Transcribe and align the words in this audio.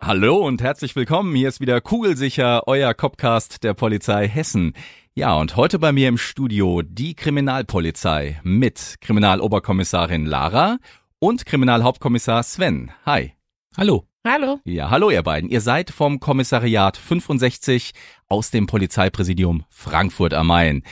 Hallo 0.00 0.46
und 0.46 0.62
herzlich 0.62 0.94
willkommen. 0.94 1.34
Hier 1.34 1.48
ist 1.48 1.60
wieder 1.60 1.80
Kugelsicher, 1.80 2.68
euer 2.68 2.94
Copcast 2.94 3.64
der 3.64 3.74
Polizei 3.74 4.28
Hessen. 4.28 4.74
Ja, 5.14 5.34
und 5.34 5.56
heute 5.56 5.78
bei 5.78 5.90
mir 5.90 6.08
im 6.08 6.16
Studio 6.16 6.82
die 6.82 7.14
Kriminalpolizei 7.14 8.40
mit 8.44 8.96
Kriminaloberkommissarin 9.00 10.26
Lara 10.26 10.78
und 11.18 11.44
Kriminalhauptkommissar 11.44 12.44
Sven. 12.44 12.92
Hi. 13.04 13.32
Hallo. 13.76 14.04
Hallo. 14.24 14.60
Ja, 14.64 14.90
hallo 14.90 15.10
ihr 15.10 15.22
beiden. 15.22 15.50
Ihr 15.50 15.60
seid 15.60 15.90
vom 15.90 16.20
Kommissariat 16.20 16.96
65 16.96 17.92
aus 18.28 18.50
dem 18.50 18.66
Polizeipräsidium 18.66 19.64
Frankfurt 19.70 20.34
am 20.34 20.48
Main. 20.48 20.82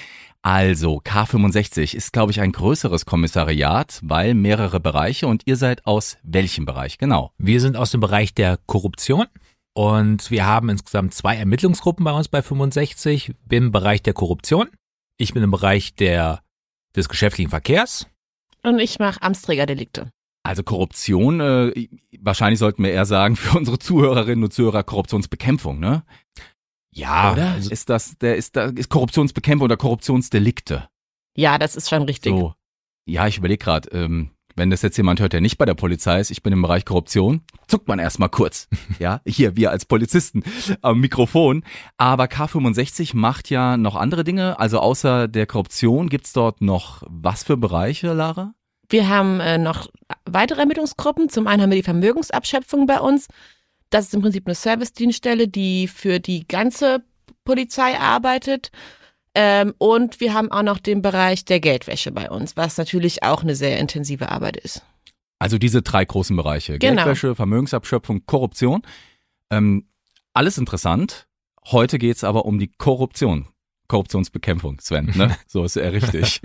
Also, 0.46 0.98
K65 0.98 1.94
ist, 1.94 2.12
glaube 2.12 2.30
ich, 2.30 2.42
ein 2.42 2.52
größeres 2.52 3.06
Kommissariat, 3.06 3.98
weil 4.02 4.34
mehrere 4.34 4.78
Bereiche 4.78 5.26
und 5.26 5.46
ihr 5.46 5.56
seid 5.56 5.86
aus 5.86 6.18
welchem 6.22 6.66
Bereich 6.66 6.98
genau? 6.98 7.32
Wir 7.38 7.62
sind 7.62 7.78
aus 7.78 7.92
dem 7.92 8.00
Bereich 8.00 8.34
der 8.34 8.58
Korruption 8.66 9.24
und 9.72 10.30
wir 10.30 10.44
haben 10.44 10.68
insgesamt 10.68 11.14
zwei 11.14 11.36
Ermittlungsgruppen 11.36 12.04
bei 12.04 12.12
uns 12.12 12.28
bei 12.28 12.42
65. 12.42 13.32
Bin 13.46 13.64
im 13.64 13.72
Bereich 13.72 14.02
der 14.02 14.12
Korruption. 14.12 14.68
Ich 15.16 15.32
bin 15.32 15.42
im 15.42 15.50
Bereich 15.50 15.94
der, 15.94 16.42
des 16.94 17.08
geschäftlichen 17.08 17.48
Verkehrs. 17.48 18.06
Und 18.62 18.80
ich 18.80 18.98
mache 18.98 19.22
Amtsträgerdelikte. 19.22 20.10
Also 20.42 20.62
Korruption, 20.62 21.40
äh, 21.40 21.88
wahrscheinlich 22.20 22.58
sollten 22.58 22.82
wir 22.84 22.92
eher 22.92 23.06
sagen 23.06 23.36
für 23.36 23.56
unsere 23.56 23.78
Zuhörerinnen 23.78 24.44
und 24.44 24.52
Zuhörer 24.52 24.82
Korruptionsbekämpfung, 24.82 25.80
ne? 25.80 26.04
Ja, 26.94 27.32
Oder? 27.32 27.52
also 27.52 27.70
ist 27.70 27.90
das, 27.90 28.16
der 28.18 28.36
ist 28.36 28.56
da 28.56 28.66
ist 28.66 28.88
Korruptionsbekämpfung 28.88 29.64
oder 29.64 29.76
Korruptionsdelikte? 29.76 30.88
Ja, 31.36 31.58
das 31.58 31.74
ist 31.74 31.90
schon 31.90 32.02
richtig. 32.02 32.32
So. 32.32 32.54
Ja, 33.04 33.26
ich 33.26 33.38
überlege 33.38 33.62
gerade, 33.62 33.90
ähm, 33.90 34.30
wenn 34.54 34.70
das 34.70 34.82
jetzt 34.82 34.96
jemand 34.96 35.18
hört, 35.18 35.32
der 35.32 35.40
nicht 35.40 35.58
bei 35.58 35.64
der 35.64 35.74
Polizei 35.74 36.20
ist, 36.20 36.30
ich 36.30 36.44
bin 36.44 36.52
im 36.52 36.62
Bereich 36.62 36.84
Korruption, 36.84 37.42
zuckt 37.66 37.88
man 37.88 37.98
erstmal 37.98 38.28
kurz. 38.28 38.68
ja, 39.00 39.20
hier, 39.26 39.56
wir 39.56 39.72
als 39.72 39.84
Polizisten 39.84 40.44
am 40.80 41.00
Mikrofon. 41.00 41.64
Aber 41.96 42.24
K65 42.26 43.16
macht 43.16 43.50
ja 43.50 43.76
noch 43.76 43.96
andere 43.96 44.22
Dinge. 44.22 44.58
Also 44.60 44.78
außer 44.78 45.26
der 45.26 45.46
Korruption 45.46 46.08
gibt's 46.08 46.32
dort 46.32 46.60
noch 46.60 47.02
was 47.08 47.42
für 47.42 47.56
Bereiche, 47.56 48.12
Lara? 48.12 48.54
Wir 48.88 49.08
haben 49.08 49.40
äh, 49.40 49.58
noch 49.58 49.88
weitere 50.24 50.60
Ermittlungsgruppen. 50.60 51.28
Zum 51.28 51.48
einen 51.48 51.62
haben 51.62 51.70
wir 51.70 51.76
die 51.76 51.82
Vermögensabschöpfung 51.82 52.86
bei 52.86 53.00
uns. 53.00 53.26
Das 53.94 54.06
ist 54.06 54.14
im 54.14 54.22
Prinzip 54.22 54.44
eine 54.48 54.56
Servicedienststelle, 54.56 55.46
die 55.46 55.86
für 55.86 56.18
die 56.18 56.48
ganze 56.48 57.04
Polizei 57.44 57.96
arbeitet. 57.96 58.72
Ähm, 59.36 59.72
und 59.78 60.18
wir 60.18 60.34
haben 60.34 60.50
auch 60.50 60.64
noch 60.64 60.80
den 60.80 61.00
Bereich 61.00 61.44
der 61.44 61.60
Geldwäsche 61.60 62.10
bei 62.10 62.28
uns, 62.28 62.56
was 62.56 62.76
natürlich 62.76 63.22
auch 63.22 63.44
eine 63.44 63.54
sehr 63.54 63.78
intensive 63.78 64.32
Arbeit 64.32 64.56
ist. 64.56 64.82
Also 65.38 65.58
diese 65.58 65.80
drei 65.80 66.04
großen 66.04 66.34
Bereiche. 66.34 66.80
Genau. 66.80 67.04
Geldwäsche, 67.04 67.36
Vermögensabschöpfung, 67.36 68.26
Korruption. 68.26 68.82
Ähm, 69.50 69.86
alles 70.32 70.58
interessant. 70.58 71.28
Heute 71.64 71.98
geht's 71.98 72.24
aber 72.24 72.46
um 72.46 72.58
die 72.58 72.72
Korruption. 72.76 73.46
Korruptionsbekämpfung, 73.86 74.80
Sven, 74.80 75.12
ne? 75.14 75.36
So 75.46 75.62
ist 75.62 75.76
er 75.76 75.92
richtig. 75.92 76.40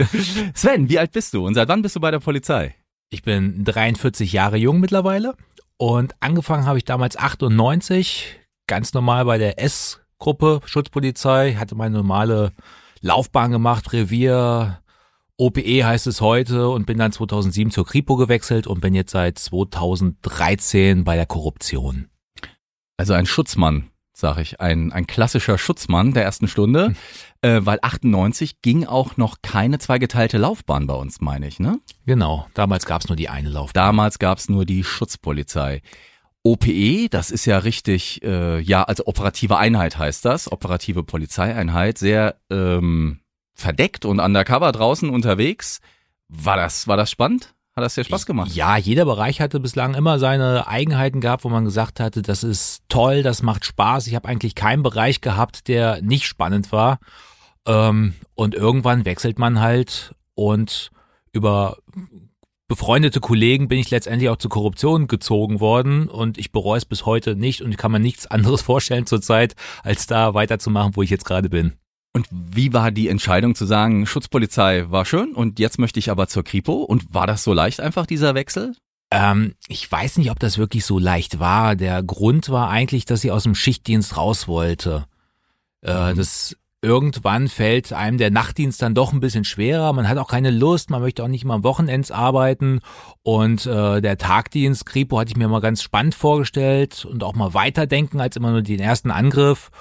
Sven, 0.54 0.88
wie 0.88 1.00
alt 1.00 1.14
bist 1.14 1.34
du 1.34 1.48
und 1.48 1.56
seit 1.56 1.68
wann 1.68 1.82
bist 1.82 1.96
du 1.96 2.00
bei 2.00 2.12
der 2.12 2.20
Polizei? 2.20 2.76
ich 3.10 3.24
bin 3.24 3.64
43 3.66 4.32
Jahre 4.34 4.58
jung 4.58 4.80
mittlerweile 4.80 5.36
und 5.80 6.14
angefangen 6.20 6.66
habe 6.66 6.78
ich 6.78 6.84
damals 6.84 7.18
98, 7.18 8.38
ganz 8.68 8.94
normal 8.94 9.24
bei 9.24 9.38
der 9.38 9.64
S-Gruppe 9.64 10.60
Schutzpolizei, 10.66 11.54
hatte 11.54 11.76
meine 11.76 11.96
normale 11.96 12.52
Laufbahn 13.00 13.52
gemacht, 13.52 13.94
Revier, 13.94 14.82
OPE 15.38 15.86
heißt 15.86 16.06
es 16.08 16.20
heute 16.20 16.68
und 16.68 16.86
bin 16.86 16.98
dann 16.98 17.14
2007 17.14 17.72
zur 17.72 17.86
Kripo 17.86 18.18
gewechselt 18.18 18.68
und 18.68 18.82
bin 18.82 18.94
jetzt 18.94 19.12
seit 19.12 19.40
2013 19.40 21.06
bei 21.06 21.16
der 21.16 21.26
Korruption. 21.26 22.10
Also 22.98 23.14
ein 23.14 23.26
Schutzmann, 23.26 23.90
sag 24.20 24.38
ich, 24.38 24.60
ein, 24.62 24.92
ein 24.92 25.08
klassischer 25.08 25.58
Schutzmann 25.58 26.14
der 26.14 26.24
ersten 26.24 26.48
Stunde, 26.48 26.94
äh, 27.42 27.62
weil 27.64 27.80
98 27.82 28.62
ging 28.62 28.86
auch 28.86 29.18
noch 29.18 29.38
keine 29.42 29.80
zweigeteilte 29.80 30.38
Laufbahn 30.38 30.88
bei 30.88 30.94
uns, 30.94 31.22
meine 31.22 31.48
ich, 31.48 31.60
ne? 31.60 31.80
Genau, 32.06 32.48
damals 32.54 32.86
gab 32.86 33.02
es 33.02 33.08
nur 33.08 33.16
die 33.16 33.30
eine 33.30 33.50
Laufbahn. 33.50 33.82
Damals 33.82 34.20
gab's 34.20 34.50
nur 34.50 34.66
die 34.66 34.84
Schutzpolizei. 34.84 35.82
OPE, 36.44 37.10
das 37.10 37.32
ist 37.32 37.46
ja 37.46 37.58
richtig, 37.58 38.24
äh, 38.24 38.60
ja, 38.60 38.84
also 38.84 39.06
operative 39.08 39.58
Einheit 39.58 39.98
heißt 39.98 40.24
das, 40.24 40.52
operative 40.52 41.04
Polizeieinheit, 41.04 41.98
sehr 41.98 42.38
ähm, 42.50 43.20
verdeckt 43.54 44.06
und 44.06 44.20
undercover 44.20 44.72
draußen 44.72 45.10
unterwegs. 45.10 45.80
War 46.30 46.56
das, 46.56 46.88
war 46.88 46.96
das 46.96 47.12
spannend? 47.12 47.54
Hat 47.80 47.86
das 47.86 47.96
dir 47.96 48.04
Spaß 48.04 48.26
gemacht? 48.26 48.52
Ja, 48.52 48.76
jeder 48.76 49.06
Bereich 49.06 49.40
hatte 49.40 49.62
bislang 49.62 49.94
immer 49.94 50.20
seine 50.20 50.68
Eigenheiten 50.68 51.22
gehabt, 51.22 51.46
wo 51.46 51.50
man 51.50 51.64
gesagt 51.64 52.02
hatte, 52.02 52.22
das 52.22 52.44
ist 52.44 52.84
toll, 52.90 53.24
das 53.24 53.42
macht 53.42 53.64
Spaß. 53.64 54.08
Ich 54.08 54.16
habe 54.16 54.28
eigentlich 54.28 54.54
keinen 54.54 54.84
Bereich 54.84 55.22
gehabt, 55.22 55.70
der 55.70 56.02
nicht 56.02 56.26
spannend 56.26 56.74
war. 56.74 57.00
Ähm, 57.66 58.16
und 58.36 58.54
irgendwann 58.54 59.06
wechselt 59.06 59.40
man 59.40 59.62
halt 59.62 60.14
und 60.34 60.92
über 61.32 61.78
befreundete 62.68 63.22
Kollegen 63.22 63.70
bin 63.70 63.80
ich 63.80 63.92
letztendlich 63.92 64.30
auch 64.30 64.36
zur 64.36 64.52
Korruption 64.52 65.08
gezogen 65.08 65.62
worden 65.62 66.10
und 66.10 66.38
ich 66.38 66.52
bereue 66.52 66.80
es 66.80 66.86
bis 66.86 67.06
heute 67.06 67.38
nicht 67.38 67.62
und 67.62 67.78
kann 67.78 67.94
mir 67.94 68.02
nichts 68.02 68.28
anderes 68.28 68.62
vorstellen 68.62 69.06
zurzeit, 69.06 69.56
als 69.84 70.06
da 70.06 70.34
weiterzumachen, 70.34 70.98
wo 70.98 71.02
ich 71.02 71.10
jetzt 71.12 71.24
gerade 71.24 71.48
bin. 71.48 71.76
Und 72.14 72.28
wie 72.32 72.74
war 72.74 72.92
die 72.92 73.08
Entscheidung 73.08 73.56
zu 73.56 73.66
sagen, 73.66 74.06
Schutzpolizei 74.06 74.90
war 74.90 75.06
schön 75.06 75.34
und 75.34 75.60
jetzt 75.60 75.78
möchte 75.78 76.00
ich 76.00 76.10
aber 76.10 76.28
zur 76.28 76.44
Kripo? 76.44 76.84
Und 76.84 77.14
war 77.14 77.28
das 77.28 77.44
so 77.44 77.54
leicht 77.54 77.80
einfach, 77.80 78.06
dieser 78.06 78.34
Wechsel? 78.34 78.76
Ähm, 79.12 79.56
ich 79.68 79.92
weiß 79.92 80.18
nicht, 80.18 80.32
ob 80.32 80.40
das 80.40 80.58
wirklich 80.58 80.86
so 80.86 81.00
leicht 81.00 81.40
war. 81.40 81.76
Der 81.76 82.02
Grund 82.04 82.50
war 82.50 82.70
eigentlich, 82.70 83.06
dass 83.06 83.24
ich 83.24 83.32
aus 83.32 83.44
dem 83.44 83.56
Schichtdienst 83.56 84.18
raus 84.18 84.48
wollte. 84.48 85.06
Äh, 85.82 86.14
das 86.14 86.56
irgendwann 86.82 87.48
fällt 87.48 87.92
einem 87.92 88.18
der 88.18 88.32
Nachtdienst 88.32 88.82
dann 88.82 88.96
doch 88.96 89.12
ein 89.12 89.20
bisschen 89.20 89.44
schwerer. 89.44 89.92
Man 89.94 90.08
hat 90.08 90.18
auch 90.18 90.30
keine 90.30 90.52
Lust, 90.52 90.90
man 90.90 91.02
möchte 91.02 91.24
auch 91.24 91.28
nicht 91.28 91.44
mal 91.44 91.56
am 91.56 91.64
Wochenends 91.64 92.12
arbeiten. 92.12 92.80
Und 93.22 93.66
äh, 93.66 94.02
der 94.02 94.18
Tagdienst, 94.18 94.86
Kripo, 94.86 95.20
hatte 95.20 95.32
ich 95.32 95.38
mir 95.38 95.48
mal 95.48 95.62
ganz 95.62 95.84
spannend 95.84 96.16
vorgestellt 96.16 97.06
und 97.06 97.24
auch 97.24 97.36
mal 97.36 97.54
weiterdenken 97.54 98.22
als 98.22 98.36
immer 98.36 98.52
nur 98.52 98.62
den 98.62 98.80
ersten 98.80 99.12
Angriff. 99.12 99.72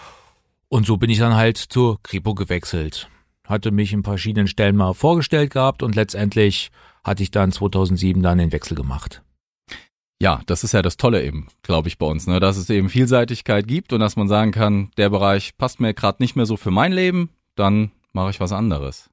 Und 0.68 0.86
so 0.86 0.98
bin 0.98 1.10
ich 1.10 1.18
dann 1.18 1.34
halt 1.34 1.56
zur 1.56 2.02
Kripo 2.02 2.34
gewechselt. 2.34 3.08
Hatte 3.44 3.70
mich 3.70 3.92
in 3.92 4.04
verschiedenen 4.04 4.48
Stellen 4.48 4.76
mal 4.76 4.92
vorgestellt 4.92 5.52
gehabt 5.52 5.82
und 5.82 5.94
letztendlich 5.94 6.70
hatte 7.02 7.22
ich 7.22 7.30
dann 7.30 7.52
2007 7.52 8.22
dann 8.22 8.38
den 8.38 8.52
Wechsel 8.52 8.74
gemacht. 8.74 9.22
Ja, 10.20 10.42
das 10.46 10.64
ist 10.64 10.72
ja 10.72 10.82
das 10.82 10.96
Tolle 10.96 11.24
eben, 11.24 11.46
glaube 11.62 11.88
ich, 11.88 11.96
bei 11.96 12.04
uns, 12.04 12.26
ne? 12.26 12.40
dass 12.40 12.56
es 12.56 12.68
eben 12.68 12.90
Vielseitigkeit 12.90 13.68
gibt 13.68 13.92
und 13.92 14.00
dass 14.00 14.16
man 14.16 14.28
sagen 14.28 14.50
kann, 14.50 14.90
der 14.96 15.10
Bereich 15.10 15.56
passt 15.56 15.80
mir 15.80 15.94
gerade 15.94 16.22
nicht 16.22 16.34
mehr 16.34 16.44
so 16.44 16.56
für 16.56 16.72
mein 16.72 16.92
Leben, 16.92 17.30
dann 17.54 17.92
mache 18.12 18.30
ich 18.30 18.40
was 18.40 18.52
anderes. 18.52 19.10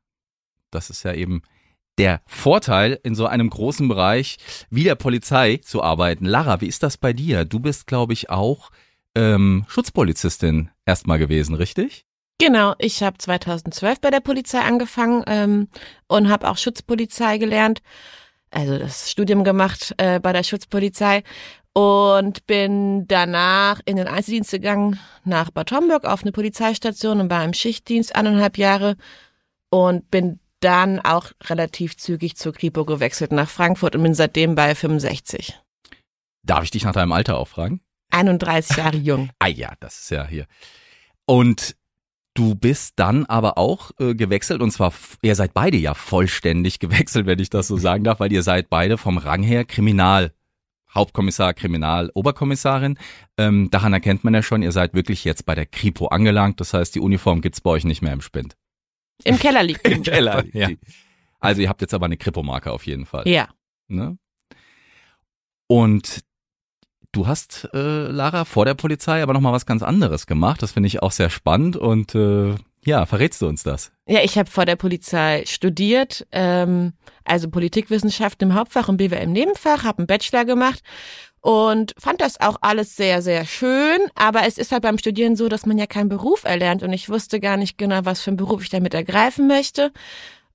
Das 0.71 0.89
ist 0.89 1.03
ja 1.03 1.13
eben 1.13 1.43
der 1.99 2.21
Vorteil, 2.25 2.99
in 3.03 3.15
so 3.15 3.27
einem 3.27 3.49
großen 3.49 3.87
Bereich 3.87 4.37
wie 4.69 4.83
der 4.83 4.95
Polizei 4.95 5.57
zu 5.57 5.83
arbeiten. 5.83 6.25
Lara, 6.25 6.59
wie 6.59 6.67
ist 6.67 6.83
das 6.83 6.97
bei 6.97 7.13
dir? 7.13 7.45
Du 7.45 7.59
bist, 7.59 7.87
glaube 7.87 8.13
ich, 8.13 8.29
auch 8.29 8.71
ähm, 9.15 9.65
Schutzpolizistin 9.67 10.69
erstmal 10.85 11.19
gewesen, 11.19 11.55
richtig? 11.55 12.05
Genau, 12.39 12.75
ich 12.79 13.01
habe 13.01 13.17
2012 13.17 14.01
bei 14.01 14.11
der 14.11 14.19
Polizei 14.19 14.59
angefangen 14.59 15.23
ähm, 15.27 15.69
und 16.07 16.29
habe 16.29 16.49
auch 16.49 16.57
Schutzpolizei 16.57 17.37
gelernt, 17.37 17.81
also 18.51 18.77
das 18.77 19.09
Studium 19.09 19.43
gemacht 19.43 19.93
äh, 19.97 20.19
bei 20.19 20.33
der 20.33 20.43
Schutzpolizei 20.43 21.23
und 21.73 22.45
bin 22.45 23.07
danach 23.07 23.81
in 23.85 23.97
den 23.97 24.07
Einzeldienst 24.07 24.51
gegangen 24.51 24.99
nach 25.23 25.51
Bad 25.51 25.71
Homburg 25.71 26.05
auf 26.05 26.23
eine 26.23 26.31
Polizeistation 26.31 27.19
und 27.19 27.29
war 27.29 27.43
im 27.43 27.53
Schichtdienst 27.53 28.15
eineinhalb 28.15 28.57
Jahre 28.57 28.95
und 29.69 30.09
bin 30.09 30.39
dann 30.59 30.99
auch 30.99 31.31
relativ 31.43 31.97
zügig 31.97 32.37
zur 32.37 32.53
Kripo 32.53 32.85
gewechselt 32.85 33.31
nach 33.31 33.49
Frankfurt 33.49 33.95
und 33.95 34.03
bin 34.03 34.13
seitdem 34.13 34.55
bei 34.55 34.73
65. 34.73 35.59
Darf 36.43 36.63
ich 36.63 36.71
dich 36.71 36.83
nach 36.83 36.93
deinem 36.93 37.11
Alter 37.11 37.37
auch 37.37 37.47
fragen? 37.47 37.81
31 38.15 38.77
Jahre 38.77 38.97
jung. 38.97 39.29
Ah 39.39 39.47
ja, 39.47 39.73
das 39.79 39.99
ist 39.99 40.11
ja 40.11 40.25
hier. 40.27 40.45
Und 41.25 41.75
Du 42.37 42.53
bist 42.53 42.95
dann 42.97 43.25
aber 43.27 43.57
auch 43.57 43.91
äh, 43.97 44.13
gewechselt 44.13 44.61
und 44.61 44.69
zwar, 44.69 44.93
ihr 45.21 45.35
seid 45.35 45.53
beide 45.53 45.77
ja 45.77 45.93
vollständig 45.93 46.79
gewechselt, 46.81 47.27
wenn 47.27 47.39
ich 47.39 47.49
das 47.49 47.69
so 47.69 47.77
sagen 47.77 48.03
darf, 48.03 48.19
weil 48.19 48.33
ihr 48.33 48.43
seid 48.43 48.69
beide 48.69 48.97
vom 48.97 49.17
Rang 49.17 49.41
her 49.41 49.63
Kriminal. 49.63 50.33
Hauptkommissar, 50.93 51.53
Kriminal, 51.53 52.11
Oberkommissarin. 52.13 52.97
Ähm, 53.37 53.69
daran 53.71 53.93
erkennt 53.93 54.25
man 54.25 54.33
ja 54.33 54.43
schon, 54.43 54.63
ihr 54.63 54.73
seid 54.73 54.93
wirklich 54.93 55.23
jetzt 55.23 55.45
bei 55.45 55.55
der 55.55 55.65
Kripo 55.65 56.07
angelangt. 56.07 56.59
Das 56.59 56.73
heißt, 56.73 56.93
die 56.95 56.99
Uniform 56.99 57.39
gibt's 57.39 57.61
bei 57.61 57.69
euch 57.71 57.85
nicht 57.85 58.01
mehr 58.01 58.11
im 58.13 58.21
Spind. 58.21 58.57
Im 59.23 59.39
Keller 59.39 59.63
liegt 59.63 59.87
Im 59.87 60.03
Keller. 60.03 60.43
liegt 60.43 60.55
Ja. 60.55 60.67
die. 60.67 60.79
Also 61.39 61.61
ihr 61.61 61.69
habt 61.69 61.79
jetzt 61.81 61.93
aber 61.93 62.05
eine 62.05 62.17
Kripo-Marke 62.17 62.69
auf 62.71 62.85
jeden 62.85 63.05
Fall. 63.05 63.25
Ja. 63.29 63.47
Ne? 63.87 64.17
Und 65.67 66.19
du 67.15 67.27
hast, 67.27 67.69
äh, 67.73 68.07
Lara, 68.07 68.45
vor 68.45 68.65
der 68.65 68.73
Polizei 68.73 69.21
aber 69.21 69.33
nochmal 69.33 69.53
was 69.53 69.65
ganz 69.65 69.83
anderes 69.83 70.27
gemacht. 70.27 70.61
Das 70.61 70.71
finde 70.71 70.87
ich 70.87 71.01
auch 71.01 71.11
sehr 71.11 71.29
spannend 71.29 71.77
und 71.77 72.15
äh, 72.15 72.55
ja, 72.85 73.05
verrätst 73.05 73.41
du 73.41 73.47
uns 73.47 73.63
das? 73.63 73.91
Ja, 74.07 74.19
ich 74.23 74.37
habe 74.37 74.49
vor 74.49 74.65
der 74.65 74.75
Polizei 74.75 75.43
studiert, 75.47 76.27
ähm, 76.31 76.93
also 77.23 77.49
Politikwissenschaften 77.49 78.49
im 78.49 78.55
Hauptfach 78.55 78.87
und 78.89 78.97
BWL 78.97 79.23
im 79.23 79.31
Nebenfach, 79.31 79.83
habe 79.83 79.99
einen 79.99 80.07
Bachelor 80.07 80.45
gemacht 80.45 80.81
und 81.41 81.95
fand 81.97 82.21
das 82.21 82.39
auch 82.39 82.57
alles 82.61 82.95
sehr, 82.95 83.23
sehr 83.23 83.45
schön. 83.45 83.99
Aber 84.13 84.45
es 84.45 84.59
ist 84.59 84.71
halt 84.71 84.83
beim 84.83 84.99
Studieren 84.99 85.35
so, 85.35 85.49
dass 85.49 85.65
man 85.65 85.79
ja 85.79 85.87
keinen 85.87 86.09
Beruf 86.09 86.43
erlernt 86.43 86.83
und 86.83 86.93
ich 86.93 87.09
wusste 87.09 87.39
gar 87.39 87.57
nicht 87.57 87.77
genau, 87.77 88.01
was 88.03 88.21
für 88.21 88.31
einen 88.31 88.37
Beruf 88.37 88.61
ich 88.63 88.69
damit 88.69 88.93
ergreifen 88.93 89.47
möchte 89.47 89.91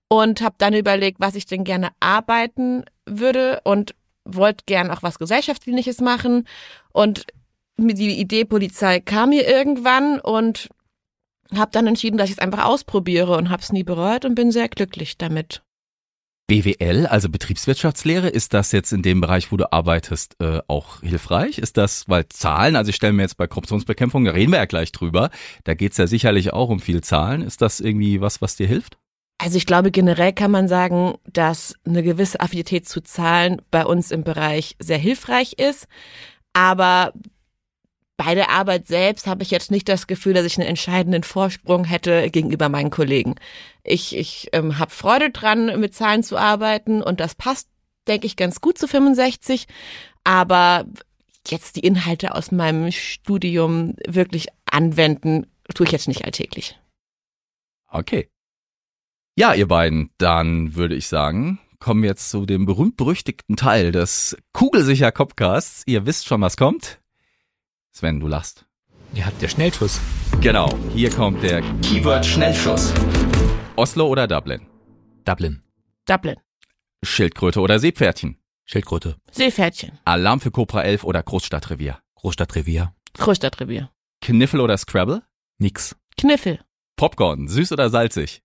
und 0.08 0.40
habe 0.40 0.56
dann 0.58 0.74
überlegt, 0.74 1.20
was 1.20 1.36
ich 1.36 1.46
denn 1.46 1.64
gerne 1.64 1.90
arbeiten 2.00 2.84
würde 3.06 3.60
und 3.64 3.94
wollte 4.24 4.64
gern 4.66 4.90
auch 4.90 5.02
was 5.02 5.18
Gesellschaftsdienliches 5.18 6.00
machen 6.00 6.46
und 6.92 7.26
die 7.76 8.20
Idee 8.20 8.44
Polizei 8.44 9.00
kam 9.00 9.30
mir 9.30 9.48
irgendwann 9.48 10.20
und 10.20 10.68
habe 11.54 11.70
dann 11.72 11.86
entschieden, 11.86 12.18
dass 12.18 12.28
ich 12.28 12.36
es 12.36 12.38
einfach 12.38 12.64
ausprobiere 12.64 13.36
und 13.36 13.50
habe 13.50 13.62
es 13.62 13.72
nie 13.72 13.84
bereut 13.84 14.24
und 14.24 14.34
bin 14.34 14.52
sehr 14.52 14.68
glücklich 14.68 15.18
damit. 15.18 15.62
BWL, 16.50 17.06
also 17.06 17.28
Betriebswirtschaftslehre, 17.28 18.28
ist 18.28 18.54
das 18.54 18.72
jetzt 18.72 18.92
in 18.92 19.02
dem 19.02 19.20
Bereich, 19.20 19.52
wo 19.52 19.56
du 19.56 19.72
arbeitest, 19.72 20.34
äh, 20.40 20.60
auch 20.66 21.00
hilfreich? 21.00 21.58
Ist 21.58 21.76
das, 21.76 22.08
weil 22.08 22.26
Zahlen, 22.28 22.74
also 22.74 22.88
ich 22.88 22.96
stelle 22.96 23.12
mir 23.12 23.22
jetzt 23.22 23.36
bei 23.36 23.46
Korruptionsbekämpfung, 23.46 24.24
da 24.24 24.32
reden 24.32 24.50
wir 24.50 24.58
ja 24.58 24.64
gleich 24.64 24.90
drüber, 24.90 25.30
da 25.62 25.74
geht's 25.74 25.96
ja 25.96 26.08
sicherlich 26.08 26.52
auch 26.52 26.68
um 26.68 26.80
viel 26.80 27.02
Zahlen. 27.02 27.42
Ist 27.42 27.62
das 27.62 27.78
irgendwie 27.78 28.20
was, 28.20 28.42
was 28.42 28.56
dir 28.56 28.66
hilft? 28.66 28.98
Also 29.42 29.56
ich 29.56 29.64
glaube, 29.64 29.90
generell 29.90 30.34
kann 30.34 30.50
man 30.50 30.68
sagen, 30.68 31.14
dass 31.24 31.74
eine 31.86 32.02
gewisse 32.02 32.40
Affinität 32.40 32.86
zu 32.86 33.00
Zahlen 33.00 33.62
bei 33.70 33.86
uns 33.86 34.10
im 34.10 34.22
Bereich 34.22 34.76
sehr 34.78 34.98
hilfreich 34.98 35.54
ist. 35.54 35.88
Aber 36.52 37.14
bei 38.18 38.34
der 38.34 38.50
Arbeit 38.50 38.86
selbst 38.86 39.26
habe 39.26 39.42
ich 39.42 39.50
jetzt 39.50 39.70
nicht 39.70 39.88
das 39.88 40.06
Gefühl, 40.06 40.34
dass 40.34 40.44
ich 40.44 40.58
einen 40.58 40.68
entscheidenden 40.68 41.22
Vorsprung 41.22 41.84
hätte 41.84 42.28
gegenüber 42.28 42.68
meinen 42.68 42.90
Kollegen. 42.90 43.36
Ich, 43.82 44.14
ich 44.14 44.48
ähm, 44.52 44.78
habe 44.78 44.90
Freude 44.90 45.30
dran, 45.30 45.80
mit 45.80 45.94
Zahlen 45.94 46.22
zu 46.22 46.36
arbeiten 46.36 47.02
und 47.02 47.18
das 47.18 47.34
passt, 47.34 47.66
denke 48.08 48.26
ich, 48.26 48.36
ganz 48.36 48.60
gut 48.60 48.76
zu 48.76 48.86
65. 48.86 49.66
Aber 50.22 50.84
jetzt 51.46 51.76
die 51.76 51.80
Inhalte 51.80 52.34
aus 52.34 52.52
meinem 52.52 52.92
Studium 52.92 53.94
wirklich 54.06 54.48
anwenden, 54.70 55.46
tue 55.74 55.86
ich 55.86 55.92
jetzt 55.92 56.08
nicht 56.08 56.26
alltäglich. 56.26 56.78
Okay. 57.88 58.28
Ja, 59.36 59.54
ihr 59.54 59.68
beiden, 59.68 60.10
dann 60.18 60.74
würde 60.74 60.94
ich 60.96 61.06
sagen, 61.06 61.60
kommen 61.78 62.02
wir 62.02 62.10
jetzt 62.10 62.30
zu 62.30 62.46
dem 62.46 62.66
berühmt-berüchtigten 62.66 63.56
Teil 63.56 63.92
des 63.92 64.36
Kugelsicher 64.52 65.12
Copcasts. 65.12 65.82
Ihr 65.86 66.04
wisst 66.04 66.26
schon, 66.26 66.40
was 66.40 66.56
kommt. 66.56 67.00
Sven, 67.92 68.20
du 68.20 68.26
lachst. 68.26 68.66
Ja, 69.14 69.30
der 69.40 69.48
Schnellschuss. 69.48 70.00
Genau, 70.40 70.68
hier 70.94 71.10
kommt 71.10 71.42
der 71.42 71.62
Keyword 71.82 72.26
Schnellschuss. 72.26 72.92
Oslo 73.76 74.08
oder 74.08 74.26
Dublin? 74.26 74.66
Dublin. 75.24 75.62
Dublin. 76.06 76.36
Schildkröte 77.02 77.60
oder 77.60 77.78
Seepferdchen? 77.78 78.36
Schildkröte. 78.64 79.16
Seepferdchen. 79.30 79.98
Alarm 80.04 80.40
für 80.40 80.50
Cobra 80.50 80.82
11 80.82 81.04
oder 81.04 81.22
Großstadtrevier? 81.22 82.00
Großstadtrevier. 82.16 82.94
Großstadtrevier. 83.14 83.90
Kniffel 84.20 84.60
oder 84.60 84.76
Scrabble? 84.76 85.22
Nix. 85.58 85.96
Kniffel. 86.16 86.60
Popcorn, 86.96 87.48
süß 87.48 87.72
oder 87.72 87.90
salzig? 87.90 88.42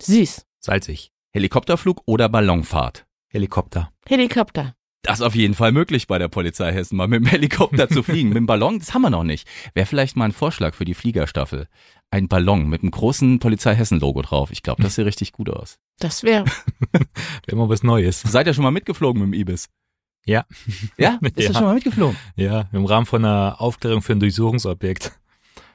Süß. 0.00 0.44
Salzig. 0.60 1.10
Helikopterflug 1.32 2.02
oder 2.06 2.28
Ballonfahrt? 2.28 3.06
Helikopter. 3.28 3.90
Helikopter. 4.06 4.74
Das 5.02 5.18
ist 5.20 5.26
auf 5.26 5.34
jeden 5.34 5.54
Fall 5.54 5.72
möglich 5.72 6.06
bei 6.06 6.18
der 6.18 6.28
Polizei 6.28 6.72
Hessen, 6.72 6.96
mal 6.96 7.08
mit 7.08 7.20
dem 7.20 7.26
Helikopter 7.26 7.88
zu 7.90 8.02
fliegen. 8.02 8.30
Mit 8.30 8.38
dem 8.38 8.46
Ballon, 8.46 8.78
das 8.78 8.94
haben 8.94 9.02
wir 9.02 9.10
noch 9.10 9.24
nicht. 9.24 9.46
Wäre 9.74 9.86
vielleicht 9.86 10.16
mal 10.16 10.24
ein 10.26 10.32
Vorschlag 10.32 10.74
für 10.74 10.86
die 10.86 10.94
Fliegerstaffel. 10.94 11.68
Ein 12.10 12.28
Ballon 12.28 12.68
mit 12.68 12.82
einem 12.82 12.90
großen 12.90 13.38
Polizei 13.38 13.74
Hessen-Logo 13.74 14.22
drauf. 14.22 14.50
Ich 14.50 14.62
glaube, 14.62 14.82
das 14.82 14.94
sieht 14.94 15.04
richtig 15.04 15.32
gut 15.32 15.50
aus. 15.50 15.78
Das 15.98 16.22
wäre. 16.22 16.44
Wäre 17.46 17.56
mal 17.56 17.68
was 17.68 17.82
Neues. 17.82 18.22
Seid 18.22 18.46
ihr 18.46 18.54
schon 18.54 18.64
mal 18.64 18.70
mitgeflogen 18.70 19.20
mit 19.20 19.32
dem 19.34 19.40
Ibis? 19.40 19.68
Ja. 20.24 20.46
Ja? 20.96 21.18
Bist 21.20 21.38
Ja. 21.38 21.48
du 21.48 21.54
schon 21.54 21.64
mal 21.64 21.74
mitgeflogen? 21.74 22.16
Ja, 22.36 22.68
im 22.72 22.86
Rahmen 22.86 23.04
von 23.04 23.24
einer 23.24 23.60
Aufklärung 23.60 24.00
für 24.00 24.12
ein 24.12 24.20
Durchsuchungsobjekt. 24.20 25.12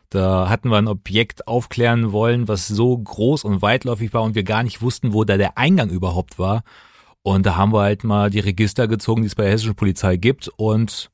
Da 0.09 0.49
hatten 0.49 0.69
wir 0.69 0.77
ein 0.77 0.87
Objekt 0.87 1.47
aufklären 1.47 2.11
wollen, 2.11 2.47
was 2.47 2.67
so 2.67 2.97
groß 2.97 3.43
und 3.43 3.61
weitläufig 3.61 4.13
war 4.13 4.23
und 4.23 4.35
wir 4.35 4.43
gar 4.43 4.63
nicht 4.63 4.81
wussten, 4.81 5.13
wo 5.13 5.23
da 5.23 5.37
der 5.37 5.57
Eingang 5.57 5.89
überhaupt 5.89 6.39
war. 6.39 6.63
Und 7.21 7.45
da 7.45 7.55
haben 7.55 7.73
wir 7.73 7.81
halt 7.81 8.03
mal 8.03 8.29
die 8.29 8.39
Register 8.39 8.87
gezogen, 8.87 9.21
die 9.21 9.27
es 9.27 9.35
bei 9.35 9.43
der 9.43 9.51
hessischen 9.51 9.75
Polizei 9.75 10.17
gibt 10.17 10.47
und 10.57 11.11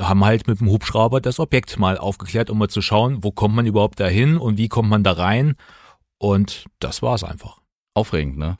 haben 0.00 0.24
halt 0.24 0.46
mit 0.46 0.60
dem 0.60 0.68
Hubschrauber 0.68 1.20
das 1.20 1.38
Objekt 1.38 1.78
mal 1.78 1.98
aufgeklärt, 1.98 2.50
um 2.50 2.58
mal 2.58 2.68
zu 2.68 2.82
schauen, 2.82 3.22
wo 3.22 3.30
kommt 3.30 3.54
man 3.54 3.66
überhaupt 3.66 4.00
da 4.00 4.06
hin 4.06 4.36
und 4.36 4.58
wie 4.58 4.68
kommt 4.68 4.90
man 4.90 5.04
da 5.04 5.12
rein. 5.12 5.54
Und 6.18 6.66
das 6.80 7.02
war's 7.02 7.24
einfach. 7.24 7.60
Aufregend, 7.94 8.36
ne? 8.38 8.58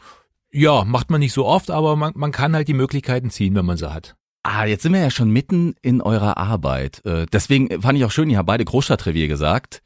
Ja, 0.51 0.85
macht 0.85 1.11
man 1.11 1.21
nicht 1.21 1.33
so 1.33 1.45
oft, 1.45 1.71
aber 1.71 1.97
man, 1.97 2.13
man 2.17 2.33
kann 2.33 2.55
halt 2.55 2.69
die 2.69 2.75
Möglichkeiten 2.75 3.31
ziehen, 3.31 3.55
wenn 3.55 3.67
man 3.67 3.77
sie 3.77 3.93
hat. 3.93 4.17
Ah, 4.49 4.65
jetzt 4.65 4.85
sind 4.85 4.93
wir 4.93 5.01
ja 5.01 5.11
schon 5.11 5.31
mitten 5.31 5.75
in 5.83 6.01
eurer 6.01 6.37
Arbeit. 6.37 7.05
Äh, 7.05 7.27
Deswegen 7.33 7.83
fand 7.83 7.99
ich 7.99 8.05
auch 8.05 8.13
schön, 8.13 8.31
ihr 8.31 8.39
habt 8.39 8.47
beide 8.47 8.65
Großstadtrevier 8.65 9.27
gesagt. 9.27 9.83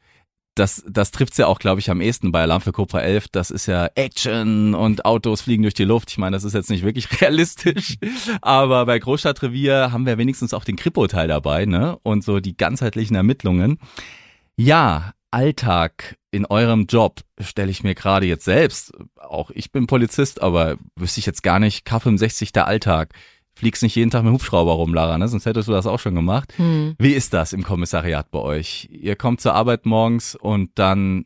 Das, 0.53 0.83
das 0.87 1.09
trifft's 1.09 1.37
ja 1.37 1.47
auch, 1.47 1.57
glaube 1.57 1.79
ich, 1.79 1.89
am 1.89 1.99
ehesten 1.99 2.31
bei 2.31 2.43
Alarm 2.43 2.61
für 2.61 2.71
Cobra 2.71 3.01
11. 3.01 3.29
Das 3.31 3.49
ist 3.49 3.65
ja 3.65 3.89
Action 3.95 4.75
und 4.75 5.03
Autos 5.03 5.41
fliegen 5.41 5.63
durch 5.63 5.73
die 5.73 5.83
Luft. 5.83 6.11
Ich 6.11 6.19
meine, 6.19 6.35
das 6.35 6.43
ist 6.43 6.53
jetzt 6.53 6.69
nicht 6.69 6.83
wirklich 6.83 7.09
realistisch. 7.21 7.97
Aber 8.43 8.85
bei 8.85 8.99
Großstadtrevier 8.99 9.91
haben 9.91 10.05
wir 10.05 10.19
wenigstens 10.19 10.53
auch 10.53 10.63
den 10.63 10.75
Kripo-Teil 10.75 11.27
dabei, 11.27 11.65
ne? 11.65 11.97
Und 12.03 12.23
so 12.23 12.39
die 12.39 12.55
ganzheitlichen 12.55 13.15
Ermittlungen. 13.15 13.79
Ja, 14.57 15.13
Alltag 15.31 16.17
in 16.29 16.45
eurem 16.45 16.85
Job 16.85 17.21
stelle 17.39 17.71
ich 17.71 17.83
mir 17.83 17.95
gerade 17.95 18.27
jetzt 18.27 18.45
selbst, 18.45 18.93
auch 19.15 19.49
ich 19.49 19.71
bin 19.71 19.87
Polizist, 19.87 20.39
aber 20.39 20.77
wüsste 20.95 21.19
ich 21.19 21.25
jetzt 21.25 21.41
gar 21.41 21.57
nicht, 21.57 21.87
K65 21.87 22.53
der 22.53 22.67
Alltag. 22.67 23.15
Fliegst 23.53 23.83
nicht 23.83 23.95
jeden 23.95 24.11
Tag 24.11 24.23
mit 24.23 24.31
dem 24.31 24.35
Hubschrauber 24.35 24.73
rum, 24.73 24.93
Lara, 24.93 25.17
ne? 25.17 25.27
Sonst 25.27 25.45
hättest 25.45 25.67
du 25.67 25.73
das 25.73 25.85
auch 25.85 25.99
schon 25.99 26.15
gemacht. 26.15 26.53
Hm. 26.57 26.95
Wie 26.97 27.13
ist 27.13 27.33
das 27.33 27.53
im 27.53 27.63
Kommissariat 27.63 28.31
bei 28.31 28.39
euch? 28.39 28.87
Ihr 28.91 29.15
kommt 29.15 29.41
zur 29.41 29.53
Arbeit 29.53 29.85
morgens 29.85 30.35
und 30.35 30.71
dann 30.75 31.25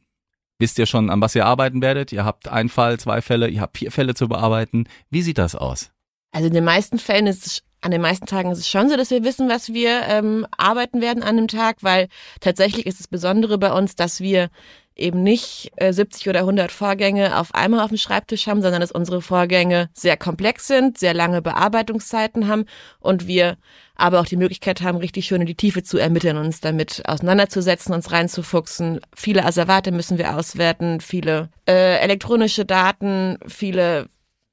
wisst 0.58 0.80
ihr 0.80 0.86
schon, 0.86 1.10
an 1.10 1.22
was 1.22 1.36
ihr 1.36 1.46
arbeiten 1.46 1.82
werdet. 1.82 2.12
Ihr 2.12 2.26
habt 2.26 2.48
einen 2.48 2.70
Fall, 2.70 3.00
zwei 3.00 3.22
Fälle, 3.22 3.48
ihr 3.48 3.62
habt 3.62 3.78
vier 3.78 3.92
Fälle 3.92 4.16
zu 4.16 4.28
bearbeiten. 4.28 4.86
Wie 5.10 5.22
sieht 5.22 5.38
das 5.38 5.56
aus? 5.56 5.92
Also 6.32 6.48
in 6.48 6.54
den 6.54 6.64
meisten 6.64 7.00
Fällen 7.00 7.28
ist 7.28 7.46
es, 7.46 7.64
an 7.86 7.92
den 7.92 8.02
meisten 8.02 8.26
Tagen 8.26 8.52
ist 8.52 8.58
es 8.58 8.68
schon 8.68 8.90
so, 8.90 8.98
dass 8.98 9.12
wir 9.12 9.24
wissen, 9.24 9.48
was 9.48 9.72
wir 9.72 10.02
ähm, 10.08 10.48
arbeiten 10.58 11.02
werden 11.02 11.22
an 11.22 11.38
einem 11.38 11.48
Tag, 11.48 11.78
weil 11.82 12.08
tatsächlich 12.42 12.88
ist 12.88 13.00
das 13.00 13.08
Besondere 13.08 13.60
bei 13.60 13.72
uns, 13.72 13.96
dass 13.96 14.22
wir 14.22 14.50
eben 14.96 15.22
nicht 15.22 15.72
äh, 15.76 15.94
70 15.94 16.30
oder 16.30 16.40
100 16.40 16.72
Vorgänge 16.72 17.38
auf 17.38 17.54
einmal 17.54 17.82
auf 17.82 17.90
dem 17.90 17.98
Schreibtisch 17.98 18.48
haben, 18.48 18.64
sondern 18.64 18.82
dass 18.82 18.92
unsere 18.92 19.22
Vorgänge 19.22 19.90
sehr 19.94 20.18
komplex 20.18 20.68
sind, 20.68 20.98
sehr 20.98 21.14
lange 21.14 21.44
Bearbeitungszeiten 21.44 22.48
haben 22.48 22.66
und 23.00 23.28
wir 23.28 23.58
aber 23.96 24.20
auch 24.20 24.26
die 24.26 24.38
Möglichkeit 24.38 24.82
haben, 24.82 24.98
richtig 24.98 25.26
schön 25.28 25.42
in 25.42 25.48
die 25.48 25.56
Tiefe 25.56 25.84
zu 25.84 25.98
ermitteln, 25.98 26.38
uns 26.38 26.62
damit 26.62 27.04
auseinanderzusetzen, 27.06 27.94
uns 27.94 28.12
reinzufuchsen. 28.12 29.00
Viele 29.16 29.46
Asservate 29.46 29.92
müssen 29.92 30.18
wir 30.18 30.36
auswerten, 30.36 31.02
viele 31.02 31.50
äh, 31.68 32.00
elektronische 32.00 32.66
Daten, 32.66 33.38
viele 33.48 34.08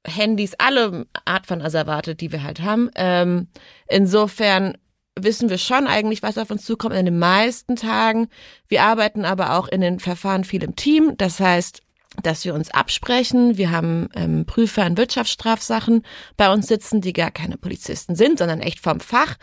Handys, 0.07 0.55
alle 0.59 1.07
Art 1.25 1.47
von 1.47 1.63
Asservate, 1.63 2.15
die 2.15 2.33
wir 2.33 2.43
halt 2.43 2.61
haben. 2.61 2.91
Ähm, 2.97 3.49
insofern 3.89 4.77
wissen 5.15 5.51
wir 5.51 5.59
schon 5.59 5.87
eigentlich, 5.87 6.23
was 6.23 6.39
auf 6.39 6.51
uns 6.51 6.65
zukommt 6.65 6.95
in 6.95 7.05
den 7.05 7.19
meisten 7.19 7.77
Tagen. 7.77 8.29
Wir 8.69 8.83
arbeiten 8.83 9.25
aber 9.25 9.59
auch 9.59 9.69
in 9.69 9.81
den 9.81 10.01
Verfahren 10.01 10.45
viel 10.45 10.63
im 10.63 10.77
Team. 10.77 11.15
Das 11.19 11.39
heißt, 11.39 11.83
dass 12.23 12.45
wir 12.45 12.55
uns 12.55 12.71
absprechen. 12.71 13.57
Wir 13.57 13.71
haben 13.71 14.09
ähm, 14.15 14.45
Prüfer 14.47 14.87
in 14.87 14.97
Wirtschaftsstrafsachen 14.97 16.03
bei 16.37 16.53
uns 16.53 16.67
sitzen, 16.67 17.01
die 17.01 17.13
gar 17.13 17.31
keine 17.31 17.57
Polizisten 17.57 18.17
sind, 18.17 18.39
sondern 18.39 18.61
echt 18.61 18.81
vom 18.81 19.01
Fach. 19.01 19.37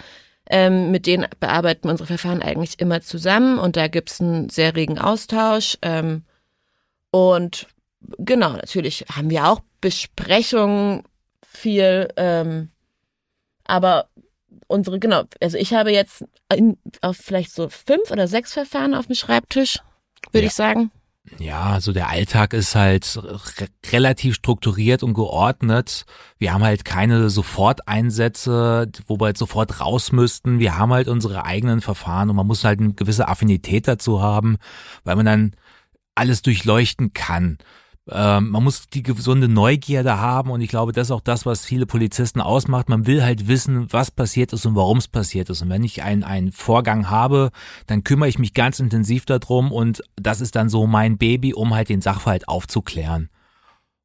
Ähm, 0.51 0.91
mit 0.91 1.05
denen 1.05 1.27
bearbeiten 1.39 1.85
wir 1.85 1.91
unsere 1.91 2.07
Verfahren 2.07 2.41
eigentlich 2.41 2.79
immer 2.79 3.01
zusammen 3.01 3.59
und 3.59 3.75
da 3.75 3.87
gibt's 3.87 4.19
einen 4.19 4.49
sehr 4.49 4.75
regen 4.75 4.97
Austausch. 4.97 5.77
Ähm, 5.83 6.23
und 7.11 7.67
genau, 8.17 8.53
natürlich 8.53 9.05
haben 9.15 9.29
wir 9.29 9.47
auch 9.47 9.61
Besprechungen 9.81 11.03
viel, 11.47 12.09
ähm, 12.15 12.69
aber 13.65 14.07
unsere, 14.67 14.99
genau, 14.99 15.23
also 15.41 15.57
ich 15.57 15.73
habe 15.73 15.91
jetzt 15.91 16.25
in, 16.55 16.77
auf 17.01 17.17
vielleicht 17.17 17.51
so 17.53 17.69
fünf 17.69 18.11
oder 18.11 18.27
sechs 18.27 18.53
Verfahren 18.53 18.93
auf 18.93 19.07
dem 19.07 19.15
Schreibtisch, 19.15 19.79
würde 20.31 20.45
Ja. 20.45 20.47
ich 20.47 20.53
sagen. 20.53 20.91
Ja, 21.37 21.79
so 21.79 21.91
der 21.91 22.09
Alltag 22.09 22.53
ist 22.53 22.73
halt 22.73 23.19
re 23.21 23.67
relativ 23.91 24.33
strukturiert 24.33 25.03
und 25.03 25.13
geordnet. 25.13 26.05
Wir 26.39 26.53
haben 26.53 26.63
halt 26.63 26.85
keine 26.85 27.29
Soforteinsätze, 27.29 28.89
wo 29.05 29.19
wir 29.19 29.25
halt 29.25 29.37
sofort 29.37 29.79
raus 29.79 30.11
müssten. 30.11 30.57
Wir 30.59 30.77
haben 30.77 30.91
halt 30.91 31.07
unsere 31.07 31.45
eigenen 31.45 31.81
Verfahren 31.81 32.29
und 32.31 32.35
man 32.35 32.47
muss 32.47 32.63
halt 32.63 32.79
eine 32.79 32.93
gewisse 32.93 33.27
Affinität 33.27 33.87
dazu 33.87 34.21
haben, 34.21 34.57
weil 35.03 35.15
man 35.17 35.25
dann 35.25 35.51
alles 36.15 36.41
durchleuchten 36.41 37.13
kann. 37.13 37.57
Ähm, 38.11 38.49
man 38.49 38.63
muss 38.63 38.89
die 38.89 39.03
gesunde 39.03 39.47
Neugierde 39.47 40.19
haben 40.19 40.51
und 40.51 40.61
ich 40.61 40.69
glaube, 40.69 40.91
das 40.91 41.07
ist 41.07 41.11
auch 41.11 41.21
das, 41.21 41.45
was 41.45 41.65
viele 41.65 41.85
Polizisten 41.85 42.41
ausmacht. 42.41 42.89
Man 42.89 43.05
will 43.05 43.23
halt 43.23 43.47
wissen, 43.47 43.87
was 43.91 44.11
passiert 44.11 44.53
ist 44.53 44.65
und 44.65 44.75
warum 44.75 44.97
es 44.97 45.07
passiert 45.07 45.49
ist. 45.49 45.61
Und 45.61 45.69
wenn 45.69 45.83
ich 45.83 46.03
einen, 46.03 46.23
einen 46.23 46.51
Vorgang 46.51 47.09
habe, 47.09 47.51
dann 47.87 48.03
kümmere 48.03 48.29
ich 48.29 48.39
mich 48.39 48.53
ganz 48.53 48.79
intensiv 48.79 49.25
darum 49.25 49.71
und 49.71 50.01
das 50.15 50.41
ist 50.41 50.55
dann 50.55 50.69
so 50.69 50.87
mein 50.87 51.17
Baby, 51.17 51.53
um 51.53 51.73
halt 51.73 51.89
den 51.89 52.01
Sachverhalt 52.01 52.47
aufzuklären. 52.47 53.29